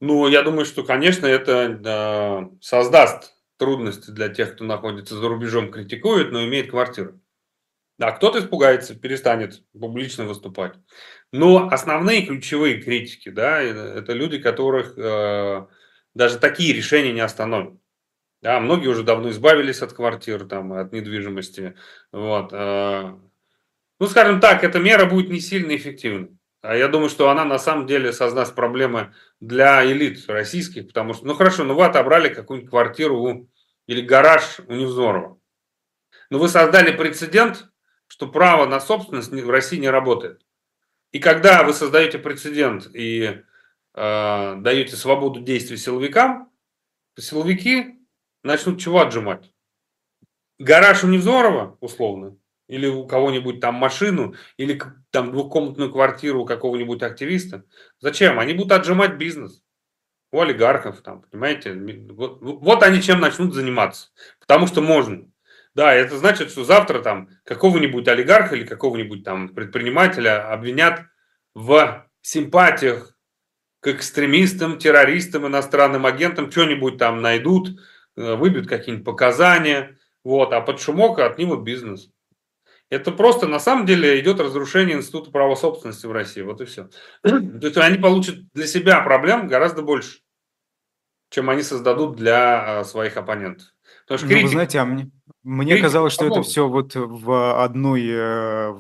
[0.05, 5.71] Ну, я думаю, что, конечно, это да, создаст трудности для тех, кто находится за рубежом,
[5.71, 7.21] критикует, но имеет квартиру.
[7.99, 10.75] Да, кто-то испугается, перестанет публично выступать.
[11.31, 15.67] Но основные ключевые критики, да, это люди, которых э,
[16.15, 17.79] даже такие решения не остановят.
[18.41, 21.77] Да, многие уже давно избавились от квартир, там, от недвижимости.
[22.11, 22.53] Вот.
[22.53, 23.15] Э,
[24.01, 26.37] ну, скажем так, эта мера будет не сильно эффективной.
[26.63, 31.27] А я думаю, что она на самом деле создаст проблемы для элит российских, потому что,
[31.27, 33.51] ну хорошо, ну вы отобрали какую-нибудь квартиру у,
[33.89, 35.41] или гараж у Невзорова.
[36.31, 37.67] Но вы создали прецедент,
[38.07, 40.47] что право на собственность в России не работает.
[41.11, 43.43] И когда вы создаете прецедент и
[43.95, 46.49] э, даете свободу действий силовикам,
[47.19, 47.99] силовики
[48.45, 49.53] начнут чего отжимать?
[50.61, 52.37] Гараж у Невзорова, условно,
[52.69, 57.65] или у кого-нибудь там машину, или там двухкомнатную квартиру у какого-нибудь активиста.
[58.01, 58.39] Зачем?
[58.39, 59.63] Они будут отжимать бизнес
[60.33, 61.75] у олигархов, там, понимаете?
[62.11, 64.09] Вот, вот они чем начнут заниматься.
[64.41, 65.29] Потому что можно.
[65.75, 71.05] Да, это значит, что завтра там какого-нибудь олигарха или какого-нибудь там предпринимателя обвинят
[71.55, 73.15] в симпатиях
[73.81, 77.81] к экстремистам, террористам, иностранным агентам, что-нибудь там найдут,
[78.17, 82.12] э, выбьют какие-нибудь показания, вот, а под шумок отнимут бизнес.
[82.93, 86.43] Это просто на самом деле идет разрушение института права собственности в России.
[86.43, 86.91] Вот и все.
[87.23, 90.19] То есть они получат для себя проблем гораздо больше,
[91.31, 93.69] чем они создадут для а, своих оппонентов.
[94.03, 95.11] Потому что ну, вы знаете, а мне,
[95.45, 98.73] мне казалось, что это все вот в одной, э,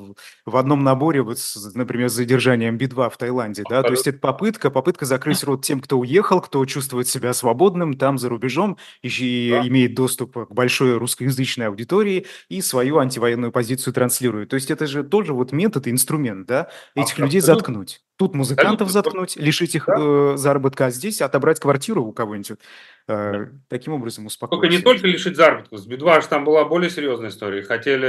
[0.47, 4.19] в одном наборе, вот, с, например, с задержанием Би-2 в Таиланде, да, то есть это
[4.19, 9.51] попытка, попытка закрыть рот тем, кто уехал, кто чувствует себя свободным там за рубежом и
[9.51, 9.67] да.
[9.67, 14.51] имеет доступ к большой русскоязычной аудитории и свою антивоенную позицию транслирует.
[14.51, 17.75] То есть это же тоже вот метод и инструмент, да, этих а, людей абсолютно.
[17.75, 18.03] заткнуть.
[18.23, 19.97] Тут музыкантов заткнуть, лишить их да?
[19.99, 22.53] э, заработка, а здесь отобрать квартиру у кого-нибудь.
[23.09, 24.61] Э, таким образом успокоить.
[24.61, 25.77] Только не только лишить заработка.
[25.77, 27.64] С Би-2 аж там была более серьезная история.
[27.64, 28.07] Хотели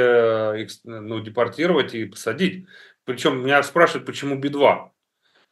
[0.53, 2.67] э, их ну, депортировать и посадить.
[3.05, 4.89] Причем меня спрашивают, почему Би-2.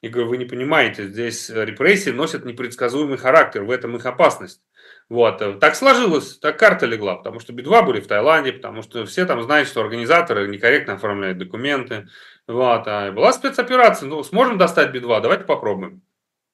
[0.02, 4.64] Я говорю, вы не понимаете, здесь репрессии носят непредсказуемый характер, в этом их опасность.
[5.10, 5.42] Вот.
[5.42, 9.26] Э, так сложилось, так карта легла, потому что Би-2 были в Таиланде, потому что все
[9.26, 12.08] там знают, что организаторы некорректно оформляют документы.
[12.48, 12.88] Вот.
[12.88, 16.02] А была спецоперация, ну, сможем достать Би-2, давайте попробуем.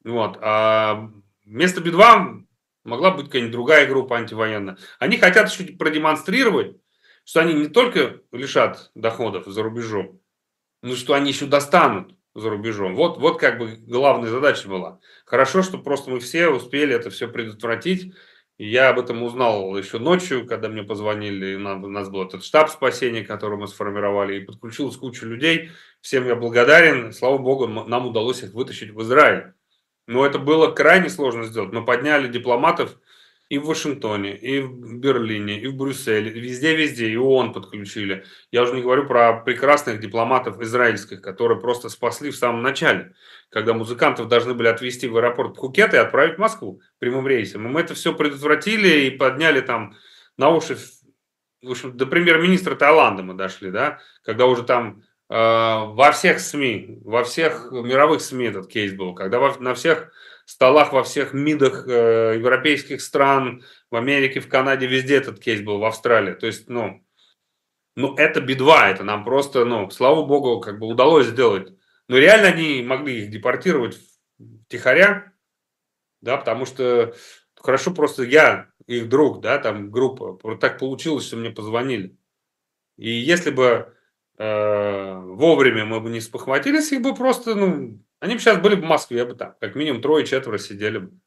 [0.03, 0.37] Вот.
[0.41, 1.09] А
[1.45, 2.43] вместо Би-2
[2.83, 4.77] могла быть какая-нибудь другая группа антивоенная.
[4.99, 6.75] Они хотят еще продемонстрировать,
[7.23, 10.19] что они не только лишат доходов за рубежом,
[10.81, 12.95] но что они еще достанут за рубежом.
[12.95, 14.99] Вот, вот как бы главная задача была.
[15.25, 18.13] Хорошо, что просто мы все успели это все предотвратить.
[18.57, 21.55] И я об этом узнал еще ночью, когда мне позвонили.
[21.55, 25.71] У нас был этот штаб спасения, который мы сформировали, и подключилась куча людей.
[26.01, 27.11] Всем я благодарен.
[27.11, 29.53] Слава богу, нам удалось их вытащить в Израиль.
[30.07, 31.73] Но это было крайне сложно сделать.
[31.73, 32.97] Мы подняли дипломатов
[33.49, 38.25] и в Вашингтоне, и в Берлине, и в Брюсселе, везде-везде, и ООН подключили.
[38.51, 43.13] Я уже не говорю про прекрасных дипломатов израильских, которые просто спасли в самом начале,
[43.49, 47.65] когда музыкантов должны были отвезти в аэропорт Пхукет и отправить в Москву прямым рейсом.
[47.65, 49.95] И мы это все предотвратили и подняли там
[50.35, 50.77] на уши,
[51.61, 56.99] в общем, до премьер-министра Таиланда мы дошли, да, когда уже там Э, во всех СМИ,
[57.03, 60.11] во всех мировых СМИ этот кейс был, когда во, на всех
[60.51, 65.79] столах, во всех МИДах э, европейских стран, в Америке, в Канаде, везде этот кейс был,
[65.79, 66.33] в Австралии.
[66.33, 67.05] То есть, ну,
[67.95, 71.73] ну это бедва, это нам просто, ну, слава богу, как бы удалось сделать.
[72.07, 73.97] Но реально они могли их депортировать
[74.65, 75.33] втихаря,
[76.21, 77.13] да, потому что
[77.55, 82.17] хорошо просто я, их друг, да, там группа, вот так получилось, что мне позвонили.
[82.97, 83.93] И если бы
[84.37, 88.81] Э, вовремя мы бы не спохватились, их бы просто, ну, они бы сейчас были бы
[88.81, 91.19] в Москве бы там, как минимум трое-четверо сидели бы.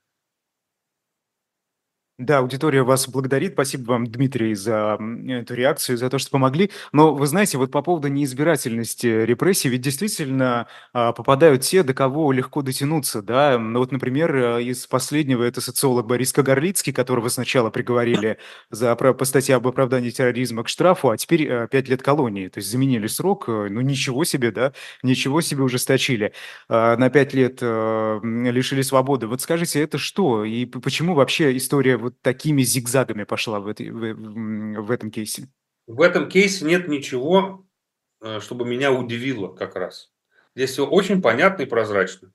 [2.21, 3.55] Да, аудитория вас благодарит.
[3.55, 6.71] Спасибо вам, Дмитрий, за эту реакцию, за то, что помогли.
[6.93, 12.31] Но вы знаете, вот по поводу неизбирательности репрессий, ведь действительно а, попадают те, до кого
[12.33, 13.59] легко дотянуться, да.
[13.59, 18.37] Ну вот, например, э, из последнего это социолог Борис Кагарлицкий, которого сначала приговорили
[18.69, 22.49] за, по статье об оправдании терроризма к штрафу, а теперь э, пять лет колонии.
[22.49, 26.35] То есть заменили срок, э, ну ничего себе, да, ничего себе ужесточили.
[26.69, 29.27] А, на пять лет лишили свободы.
[29.27, 30.45] Вот скажите, это что?
[30.45, 35.49] И почему вообще история вот такими зигзагами пошла в, этой, в, в этом кейсе?
[35.87, 37.67] В этом кейсе нет ничего,
[38.21, 40.13] э, чтобы меня удивило как раз.
[40.55, 42.33] Здесь все очень понятно и прозрачно.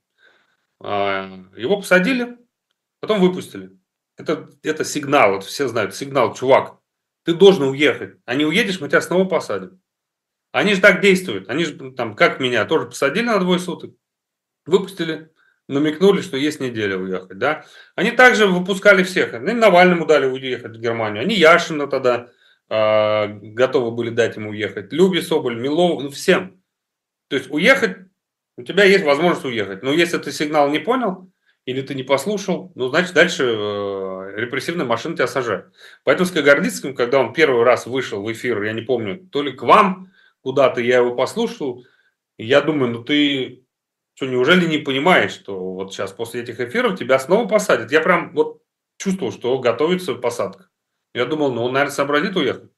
[0.80, 2.38] А, его посадили,
[3.00, 3.78] потом выпустили.
[4.16, 6.78] Это, это сигнал, вот все знают, сигнал, чувак,
[7.24, 8.18] ты должен уехать.
[8.24, 9.80] А не уедешь, мы тебя снова посадим.
[10.52, 11.50] Они же так действуют.
[11.50, 13.94] Они же там, как меня, тоже посадили на двое суток,
[14.64, 15.32] выпустили,
[15.68, 17.64] намекнули, что есть неделя уехать, да.
[17.94, 19.34] Они также выпускали всех.
[19.34, 21.22] Они Навальному дали уехать в Германию.
[21.22, 22.28] Они Яшина тогда
[22.68, 24.92] э, готовы были дать ему уехать.
[24.92, 26.62] Люби Соболь, Милов, ну всем.
[27.28, 27.96] То есть уехать,
[28.56, 29.82] у тебя есть возможность уехать.
[29.82, 31.30] Но если ты сигнал не понял,
[31.64, 35.66] или ты не послушал, ну, значит, дальше э, репрессивная машина тебя сажает.
[36.04, 39.50] Поэтому с Кагарлицким, когда он первый раз вышел в эфир, я не помню, то ли
[39.52, 40.12] к вам
[40.42, 41.84] куда-то, я его послушал,
[42.38, 43.65] я думаю, ну ты
[44.16, 47.92] Что, неужели не понимаешь, что вот сейчас после этих эфиров тебя снова посадят?
[47.92, 48.62] Я прям вот
[48.96, 50.70] чувствовал, что готовится посадка.
[51.12, 52.70] Я думал, ну, он, наверное, сообразит уехать.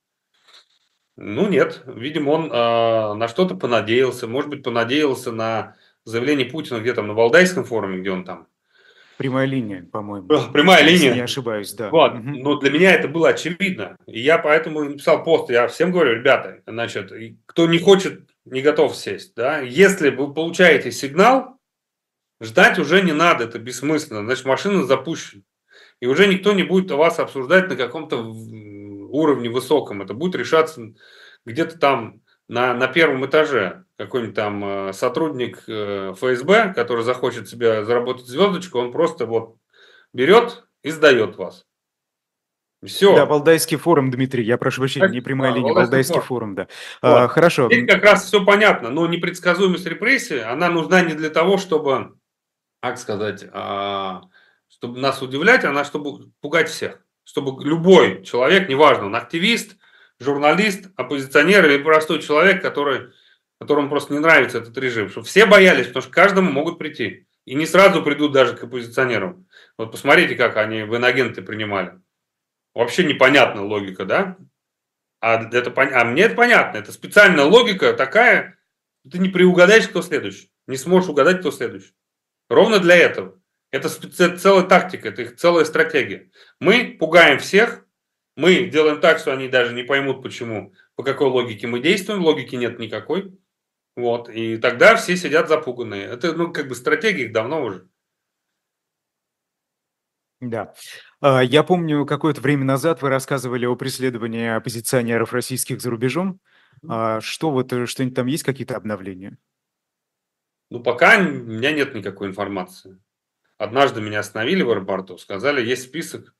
[1.16, 1.84] Ну, нет.
[1.86, 4.26] Видимо, он э, на что-то понадеялся.
[4.26, 8.48] Может быть, понадеялся на заявление Путина где-то на Валдайском форуме, где он там
[9.18, 10.28] Прямая линия, по-моему.
[10.52, 11.14] Прямая Если линия.
[11.14, 11.90] не ошибаюсь, да.
[11.90, 12.14] Вот.
[12.14, 12.22] Угу.
[12.22, 13.96] Но для меня это было очевидно.
[14.06, 15.50] И я поэтому написал пост.
[15.50, 17.12] Я всем говорю, ребята, значит,
[17.46, 21.58] кто не хочет, не готов сесть, да, если вы получаете сигнал,
[22.40, 24.24] ждать уже не надо, это бессмысленно.
[24.24, 25.42] Значит, машина запущена.
[26.00, 30.02] И уже никто не будет вас обсуждать на каком-то уровне высоком.
[30.02, 30.92] Это будет решаться
[31.44, 37.84] где-то там на, на первом этаже какой-нибудь там э, сотрудник э, ФСБ, который захочет себе
[37.84, 39.56] заработать звездочку, он просто вот
[40.12, 41.66] берет и сдает вас.
[42.84, 43.14] Все.
[43.16, 46.26] Да, Валдайский форум, Дмитрий, я прошу прощения, не прямая а, линия, Валдайский, Валдайский форум.
[46.26, 46.68] форум, да.
[47.02, 47.18] Вот.
[47.18, 47.66] А, хорошо.
[47.66, 52.14] Здесь как раз все понятно, но непредсказуемость репрессии, она нужна не для того, чтобы,
[52.80, 54.22] как сказать, а,
[54.68, 57.00] чтобы нас удивлять, она чтобы пугать всех.
[57.24, 59.76] Чтобы любой человек, неважно, он активист,
[60.20, 63.08] журналист, оппозиционер или простой человек, который,
[63.60, 65.10] которому просто не нравится этот режим.
[65.10, 67.26] Чтобы все боялись, потому что каждому могут прийти.
[67.44, 69.46] И не сразу придут даже к оппозиционерам.
[69.76, 72.00] Вот посмотрите, как они в инагенты принимали.
[72.78, 74.36] Вообще непонятна логика, да?
[75.18, 76.78] А, это, а мне это понятно.
[76.78, 78.56] Это специальная логика такая,
[79.10, 80.52] ты не приугадаешь, кто следующий.
[80.68, 81.92] Не сможешь угадать, кто следующий.
[82.48, 83.40] Ровно для этого.
[83.72, 86.30] Это целая тактика, это их целая стратегия.
[86.60, 87.84] Мы пугаем всех,
[88.36, 92.22] мы делаем так, что они даже не поймут, почему, по какой логике мы действуем.
[92.22, 93.36] Логики нет никакой.
[93.96, 94.30] Вот.
[94.30, 96.04] И тогда все сидят запуганные.
[96.04, 97.88] Это, ну, как бы стратегия их давно уже.
[100.40, 100.74] Да.
[101.20, 106.40] А, я помню, какое-то время назад вы рассказывали о преследовании оппозиционеров российских за рубежом.
[106.88, 109.38] А, что вот, э, что-нибудь там есть, какие-то обновления?
[110.70, 113.00] Ну, пока у меня нет никакой информации.
[113.56, 116.34] Однажды меня остановили в аэропорту, сказали, есть список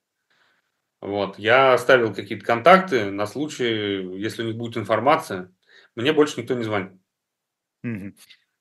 [1.01, 1.39] вот.
[1.39, 5.53] Я оставил какие-то контакты на случай, если у них будет информация.
[5.95, 6.93] Мне больше никто не звонит.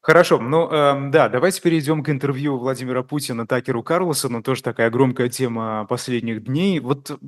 [0.08, 5.28] Хорошо, ну эм, да, давайте перейдем к интервью Владимира Путина Такеру Карлосону, тоже такая громкая
[5.28, 6.80] тема последних дней.
[6.80, 7.20] Вот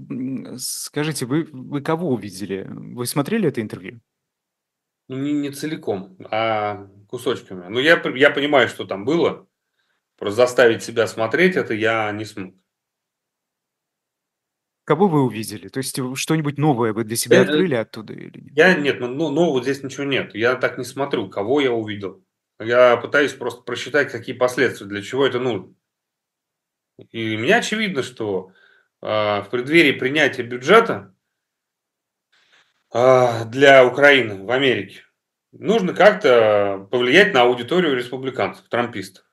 [0.57, 2.65] скажите, вы, вы кого увидели?
[2.69, 3.99] Вы смотрели это интервью?
[5.09, 7.65] Ну, не, не целиком, а кусочками.
[7.67, 9.45] Ну, я, я понимаю, что там было.
[10.17, 12.55] Просто заставить себя смотреть это я не смог.
[14.85, 15.67] Кого вы увидели?
[15.67, 18.53] То есть что-нибудь новое вы для себя э, открыли оттуда или нет?
[18.55, 20.33] Я нет, ну, ну нового здесь ничего нет.
[20.33, 22.23] Я так не смотрю, кого я увидел.
[22.59, 25.73] Я пытаюсь просто просчитать, какие последствия, для чего это нужно.
[27.11, 28.51] И мне очевидно, что
[29.01, 31.15] э, в преддверии принятия бюджета
[32.93, 35.03] э, для Украины в Америке
[35.53, 39.25] нужно как-то повлиять на аудиторию республиканцев, трампистов.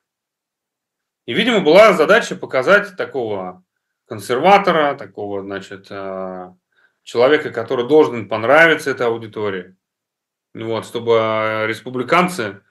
[1.27, 3.65] И, видимо, была задача показать такого
[4.07, 6.55] консерватора, такого, значит, э,
[7.03, 9.77] человека, который должен понравиться этой аудитории.
[10.55, 12.63] Вот, чтобы республиканцы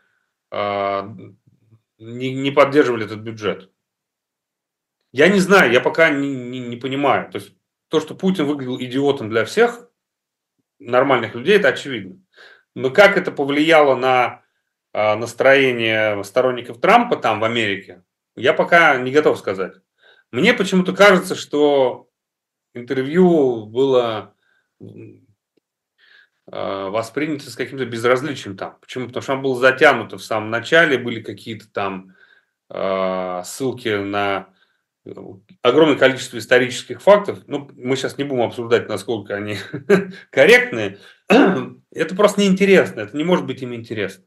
[1.98, 3.72] не, не поддерживали этот бюджет.
[5.12, 7.32] Я не знаю, я пока не, не, не понимаю.
[7.32, 7.56] То есть
[7.90, 9.90] то, что Путин выглядел идиотом для всех
[10.80, 12.22] нормальных людей, это очевидно.
[12.76, 14.44] Но как это повлияло на
[14.94, 18.04] э, настроение сторонников Трампа там в Америке,
[18.36, 19.74] я пока не готов сказать.
[20.32, 22.10] Мне почему-то кажется, что
[22.74, 24.36] интервью было
[26.52, 28.78] а, воспринято с каким-то безразличием там.
[28.80, 29.08] Почему?
[29.08, 32.16] Потому что оно было затянуто в самом начале, были какие-то там
[32.70, 34.50] э, ссылки на
[35.62, 37.40] огромное количество исторических фактов.
[37.48, 39.58] Ну, мы сейчас не будем обсуждать, насколько они
[40.32, 41.00] корректные.
[41.28, 44.26] это просто неинтересно, это не может быть им интересно.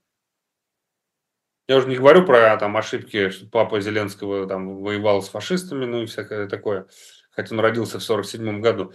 [1.69, 6.03] Я уже не говорю про там ошибки, что папа Зеленского там воевал с фашистами, ну
[6.03, 6.87] и всякое такое,
[7.31, 8.93] хотя он родился в 47 году.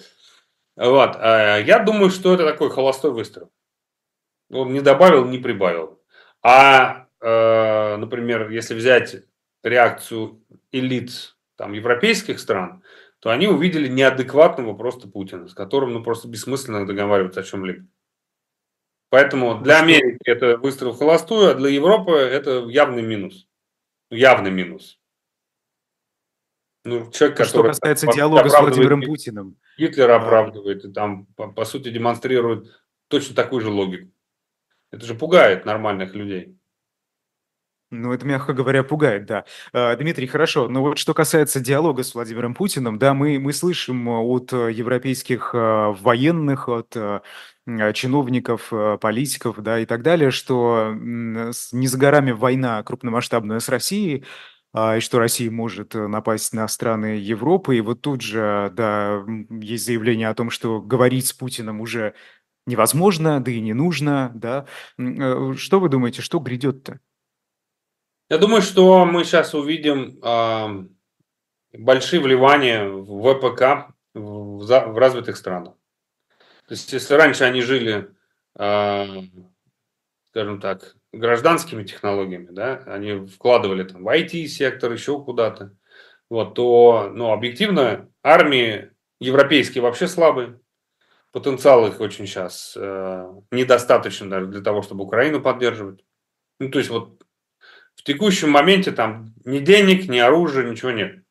[0.75, 1.15] Вот.
[1.15, 3.51] А я думаю, что это такой холостой выстрел.
[4.51, 6.01] Он не добавил, не прибавил.
[6.41, 9.23] А, э, например, если взять
[9.63, 12.83] реакцию элит там, европейских стран,
[13.19, 17.87] то они увидели неадекватного просто Путина, с которым ну, просто бессмысленно договариваться о чем-либо.
[19.09, 23.47] Поэтому для Америки это выстрел в холостую, а для Европы это явный минус.
[24.09, 24.99] Явный минус.
[26.85, 27.47] Ну, человек, который...
[27.47, 29.57] Что касается диалога с Владимиром Путиным.
[29.77, 32.67] Гитлера оправдывает и там, по, по сути, демонстрирует
[33.07, 34.11] точно такую же логику.
[34.91, 36.57] Это же пугает нормальных людей.
[37.95, 39.45] Ну, это, мягко говоря, пугает, да.
[39.71, 40.67] А, Дмитрий, хорошо.
[40.67, 45.91] Но вот что касается диалога с Владимиром Путиным, да, мы, мы слышим от европейских а,
[45.91, 47.21] военных, от а,
[47.93, 54.25] чиновников, политиков, да, и так далее, что не за горами война крупномасштабная с Россией,
[54.75, 57.77] и что Россия может э, напасть на страны Европы.
[57.77, 62.15] И вот тут же, да, есть заявление о том, что говорить с Путиным уже
[62.65, 64.65] невозможно, да и не нужно, да.
[64.97, 66.99] Э, что вы думаете, что грядет-то?
[68.29, 70.87] Я думаю, что мы сейчас увидим э,
[71.77, 75.75] большие вливания в ВПК в, за, в развитых странах.
[76.67, 78.09] То есть, если раньше они жили,
[78.57, 79.05] э,
[80.31, 85.75] скажем так, гражданскими технологиями, да, они вкладывали там в IT-сектор, еще куда-то,
[86.29, 90.59] вот, то, ну, объективно, армии европейские вообще слабые,
[91.31, 96.03] потенциал их очень сейчас э, недостаточно даже для того, чтобы Украину поддерживать.
[96.59, 97.23] Ну, то есть вот
[97.95, 101.23] в текущем моменте там ни денег, ни оружия, ничего нет.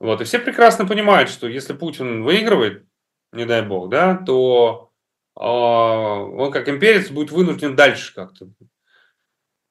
[0.00, 2.86] Вот, и все прекрасно понимают, что если Путин выигрывает,
[3.32, 4.92] не дай бог, да, то
[5.38, 8.48] э, он как имперец будет вынужден дальше как-то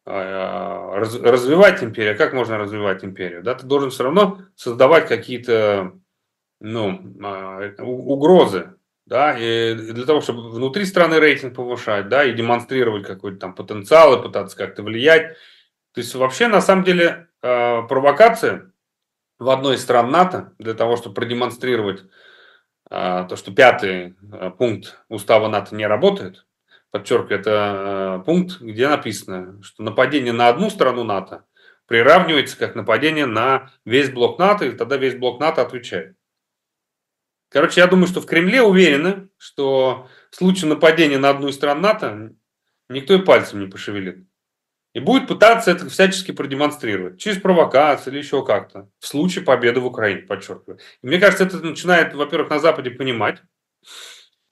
[0.06, 2.18] раз, развивать империю.
[2.18, 3.44] Как можно развивать империю?
[3.44, 5.94] Да, ты должен все равно создавать какие-то
[6.60, 8.76] ну, э, угрозы,
[9.06, 14.18] да, и для того, чтобы внутри страны рейтинг повышать, да, и демонстрировать какой-то там потенциал,
[14.18, 15.36] и пытаться как-то влиять.
[15.94, 18.72] То есть вообще на самом деле провокация
[19.38, 22.04] в одной из стран НАТО для того, чтобы продемонстрировать
[22.90, 24.16] то, что пятый
[24.58, 26.46] пункт устава НАТО не работает,
[26.96, 31.44] подчеркиваю, это пункт, где написано, что нападение на одну страну НАТО
[31.88, 36.16] приравнивается как нападение на весь блок НАТО, и тогда весь блок НАТО отвечает.
[37.50, 41.82] Короче, я думаю, что в Кремле уверены, что в случае нападения на одну из стран
[41.82, 42.32] НАТО
[42.88, 44.26] никто и пальцем не пошевелит.
[44.94, 47.20] И будет пытаться это всячески продемонстрировать.
[47.20, 48.90] Через провокацию или еще как-то.
[49.00, 50.80] В случае победы в Украине, подчеркиваю.
[51.02, 53.42] И мне кажется, это начинает, во-первых, на Западе понимать.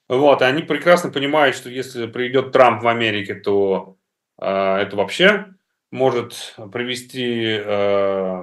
[0.10, 3.98] Вот, и они прекрасно понимают, что если придет Трамп в Америке, то
[4.40, 5.54] э, это вообще
[5.92, 8.42] может привести, э,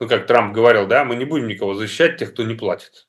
[0.00, 3.08] ну как Трамп говорил, да, мы не будем никого защищать, тех, кто не платит.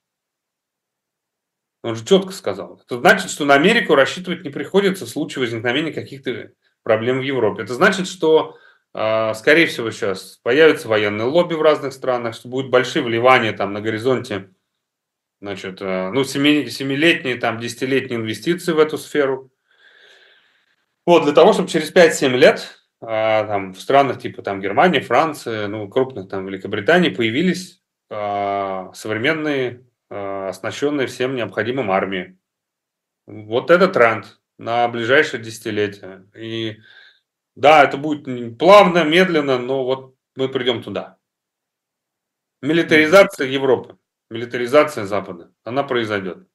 [1.84, 2.82] Он же четко сказал.
[2.84, 6.52] Это значит, что на Америку рассчитывать не приходится в случае возникновения каких-то
[6.84, 7.64] проблем в Европе.
[7.64, 8.58] Это значит, что,
[8.94, 13.74] а, скорее всего, сейчас появится военное лобби в разных странах, что будут большие вливания там
[13.74, 14.50] на горизонте,
[15.42, 19.52] значит, а, ну, семилетние, там, десятилетние инвестиции в эту сферу.
[21.06, 25.68] Вот, для того, чтобы через 5-7 лет а, там, в странах типа там Германии, Франции,
[25.68, 32.40] ну, крупных там Великобритании появились современные, оснащенные всем необходимым армии.
[33.26, 36.26] Вот это тренд на ближайшее десятилетие.
[36.34, 36.78] И
[37.56, 41.18] да, это будет плавно, медленно, но вот мы придем туда.
[42.62, 43.98] Милитаризация Европы,
[44.30, 46.48] милитаризация Запада, она произойдет.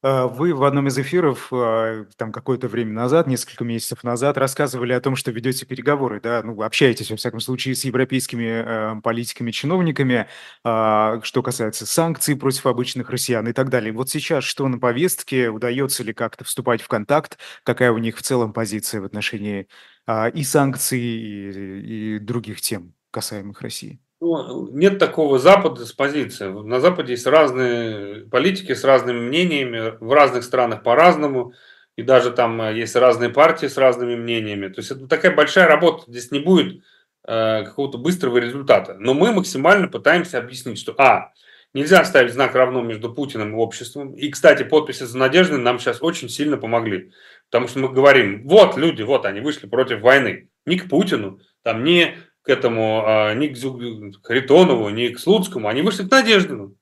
[0.00, 4.92] А, вы в одном из эфиров, а, там какое-то время назад, несколько месяцев назад, рассказывали
[4.92, 9.50] о том, что ведете переговоры, да, ну, общаетесь, во всяком случае, с европейскими э, политиками,
[9.50, 10.28] чиновниками,
[10.64, 13.92] э, что касается санкций против обычных россиян и так далее.
[13.92, 15.48] Вот сейчас что на повестке?
[15.50, 17.38] Удается ли как-то вступать в контакт?
[17.64, 19.66] Какая у них в целом позиция в отношении
[20.06, 24.00] э, и санкций, и, и других тем, касаемых России?
[24.20, 26.48] Ну, нет такого Запада с позиции.
[26.48, 31.52] На Западе есть разные политики с разными мнениями, в разных странах по-разному,
[31.96, 34.68] и даже там э, есть разные партии с разными мнениями.
[34.68, 36.82] То есть это такая большая работа, здесь не будет
[37.28, 38.96] э, какого-то быстрого результата.
[38.98, 41.32] Но мы максимально пытаемся объяснить, что а,
[41.72, 44.14] нельзя ставить знак равно между Путиным и обществом.
[44.14, 47.12] И, кстати, подписи за Надеждой нам сейчас очень сильно помогли.
[47.50, 50.48] Потому что мы говорим, вот люди, вот они вышли против войны.
[50.66, 55.82] Не к Путину, там не к этому, а, ни к Харитонову, ни к Слуцкому, они
[55.82, 56.76] вышли к Надеждину.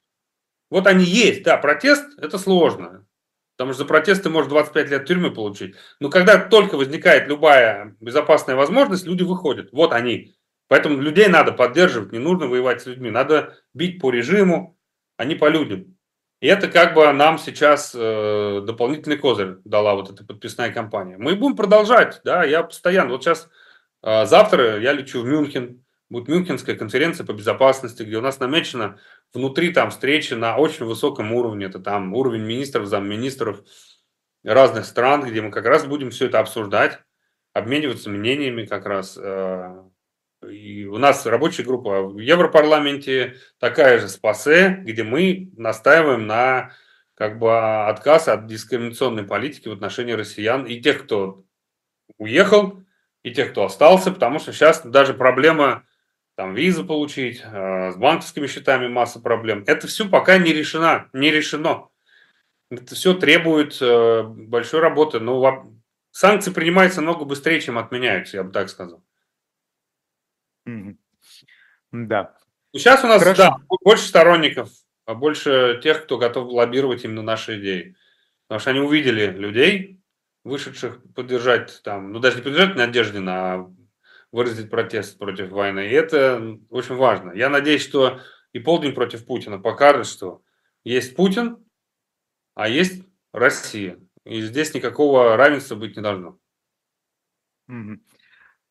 [0.71, 3.07] Вот они есть, да, протест– это сложно,
[3.57, 5.77] потому что за протест ты можешь 25 лет тюрьмы получить.
[6.01, 9.71] Но когда только возникает любая безопасная возможность, люди выходят.
[9.73, 10.35] Вот они.
[10.69, 14.77] Поэтому людей надо поддерживать, не нужно воевать с людьми, надо бить по режиму,
[15.17, 15.97] а не по людям.
[16.41, 21.17] И это как бы нам сейчас э, дополнительный козырь дала вот эта подписная кампания.
[21.17, 23.49] Мы будем продолжать, да, я постоянно, вот сейчас
[24.07, 29.01] завтра я лечу в Мюнхен, будет Мюнхенская конференция по безопасности, где у нас намечена
[29.33, 31.67] внутри там встречи на очень высоком уровне.
[31.67, 33.63] Это там уровень министров, замминистров
[34.45, 37.01] разных стран, где мы как раз будем все это обсуждать,
[37.53, 39.19] обмениваться мнениями как раз.
[39.19, 39.89] А,
[40.49, 46.71] и у нас рабочая группа в Европарламенте такая же СПАСЕ, где мы настаиваем на
[47.15, 51.45] как бы отказ от дискриминационной политики в отношении россиян и тех, кто
[52.19, 52.86] уехал,
[53.27, 55.85] и тех, кто остался, потому что сейчас даже проблема
[56.37, 59.65] там визу получить, э, с банковскими счетами масса проблем.
[59.67, 61.89] Это все пока не решено, не решено.
[62.71, 65.19] Это все требует э, большой работы.
[65.19, 65.81] Но ну,
[66.13, 69.03] санкции принимаются намного быстрее, чем отменяются, я бы так сказал.
[70.69, 70.97] Mm-hmm.
[71.91, 72.37] Да.
[72.75, 73.43] Сейчас у нас Хорошо.
[73.43, 74.71] да, больше сторонников,
[75.05, 77.97] а больше тех, кто готов лоббировать именно наши идеи.
[78.47, 80.01] Потому что они увидели людей,
[80.47, 83.75] вышедших поддержать там, ну даже не поддержать Надеждина, а
[84.31, 85.89] выразить протест против войны.
[85.89, 87.33] И это очень важно.
[87.33, 88.21] Я надеюсь, что
[88.53, 90.43] и полдень против Путина покажет, что
[90.85, 91.65] есть Путин,
[92.55, 93.99] а есть Россия.
[94.25, 96.39] И здесь никакого равенства быть не должно.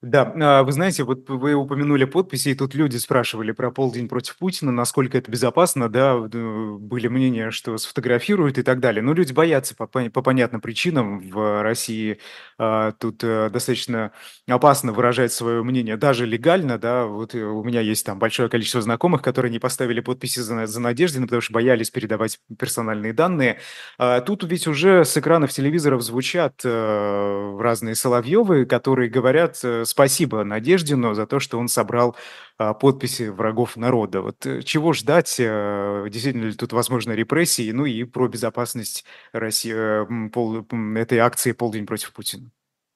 [0.06, 4.38] Да, а, вы знаете, вот вы упомянули подписи, и тут люди спрашивали про полдень против
[4.38, 9.02] Путина, насколько это безопасно, да, были мнения, что сфотографируют и так далее.
[9.02, 11.28] Но люди боятся по, по понятным причинам.
[11.28, 12.20] В России
[12.60, 14.12] а, тут а, достаточно
[14.48, 17.06] опасно выражать свое мнение, даже легально, да.
[17.06, 20.80] Вот э, у меня есть там большое количество знакомых, которые не поставили подписи за, за
[20.82, 23.58] Надеждина, потому что боялись передавать персональные данные.
[23.98, 31.14] А, тут ведь уже с экранов телевизоров звучат разные Соловьевы, которые говорят э, спасибо Надеждину
[31.14, 32.18] за то, что он собрал
[32.58, 34.22] а, подписи врагов народа.
[34.22, 35.38] Вот э, чего ждать?
[35.40, 37.72] А, действительно ли тут возможны репрессии?
[37.72, 40.68] Ну и про безопасность России, э, пол,
[40.98, 42.52] этой акции «Полдень против Путина».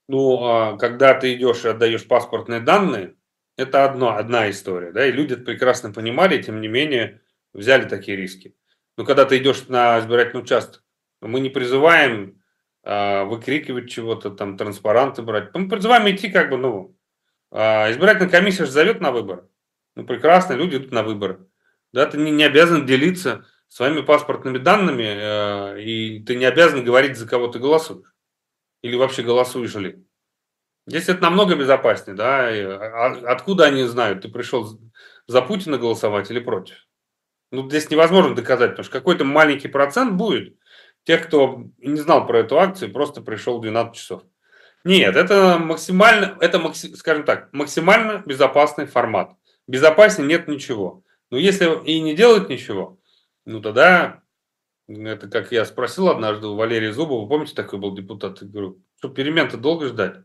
[0.10, 3.16] Ну, а когда ты идешь и отдаешь паспортные данные,
[3.56, 7.22] это одно, одна история, да, и люди это прекрасно понимали, тем не менее
[7.54, 8.56] взяли такие риски.
[8.98, 10.84] Но когда ты идешь на избирательный участок,
[11.22, 12.39] мы не призываем
[13.26, 15.54] выкрикивать чего-то, там, транспаранты брать.
[15.54, 16.98] Мы призываем идти как бы, ну,
[17.52, 19.48] а, избирательная комиссия же зовет на выбор.
[19.96, 21.48] Ну, прекрасно, люди идут на выборы.
[21.92, 27.18] Да, ты не, не обязан делиться своими паспортными данными, э, и ты не обязан говорить,
[27.18, 28.14] за кого ты голосуешь.
[28.82, 30.04] Или вообще голосуешь ли.
[30.88, 32.50] Здесь это намного безопаснее, да.
[32.50, 34.80] А, откуда они знают, ты пришел
[35.28, 36.88] за Путина голосовать или против?
[37.52, 40.59] Ну, здесь невозможно доказать, потому что какой-то маленький процент будет
[41.10, 44.22] тех, кто не знал про эту акцию, просто пришел в 12 часов.
[44.84, 49.32] Нет, это максимально, это, скажем так, максимально безопасный формат.
[49.66, 51.04] Безопаснее нет ничего.
[51.32, 53.00] Но если и не делать ничего,
[53.46, 54.22] ну тогда,
[54.88, 59.10] это как я спросил однажды у Валерия Зубова, помните, такой был депутат, я говорю, что
[59.10, 60.18] перемен-то долго ждать?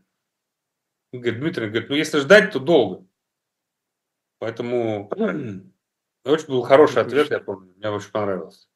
[1.11, 3.07] Он говорит, Дмитрий, говорит, ну если ждать, то долго.
[4.37, 8.67] Поэтому очень был хороший ответ, я помню, мне очень понравился.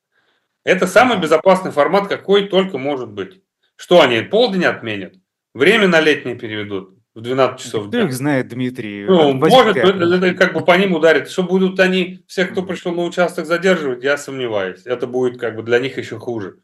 [0.69, 3.41] Это самый безопасный формат, какой только может быть.
[3.75, 5.15] Что они, полдень отменят?
[5.55, 9.03] Время на летнее переведут в 12 часов Кто их знает, Дмитрий?
[9.05, 11.27] Ну, может, это, это как бы по ним ударит.
[11.27, 14.83] Что будут они, всех, кто пришел на участок, задерживать, я сомневаюсь.
[14.85, 16.59] Это будет как бы для них еще хуже.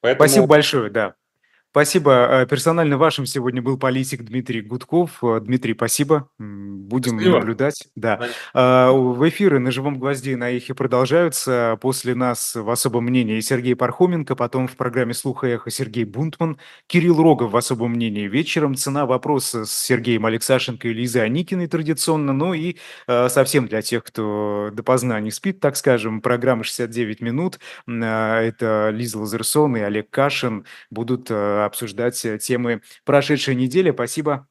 [0.00, 0.28] Поэтому...
[0.28, 1.14] Спасибо большое, да.
[1.74, 2.28] Спасибо.
[2.30, 5.18] Э, персонально вашим сегодня был политик Дмитрий Гудков.
[5.24, 6.28] Э, Дмитрий, спасибо.
[6.38, 7.38] Будем спасибо.
[7.40, 7.88] наблюдать.
[7.96, 8.28] Да.
[8.52, 11.76] А, в эфиры на живом гвозде и на эхе продолжаются.
[11.80, 17.20] После нас в особом мнении Сергей Пархоменко, потом в программе «Слуха эхо» Сергей Бунтман, Кирилл
[17.20, 18.76] Рогов в особом мнении вечером.
[18.76, 22.32] Цена вопроса с Сергеем Алексашенко и Лизой Аникиной традиционно.
[22.32, 22.76] Ну и
[23.08, 27.58] э, совсем для тех, кто допоздна не спит, так скажем, программа «69 минут».
[27.88, 31.32] Это Лиза Лазерсон и Олег Кашин будут
[31.66, 33.90] обсуждать э, темы прошедшей недели.
[33.92, 34.48] Спасибо.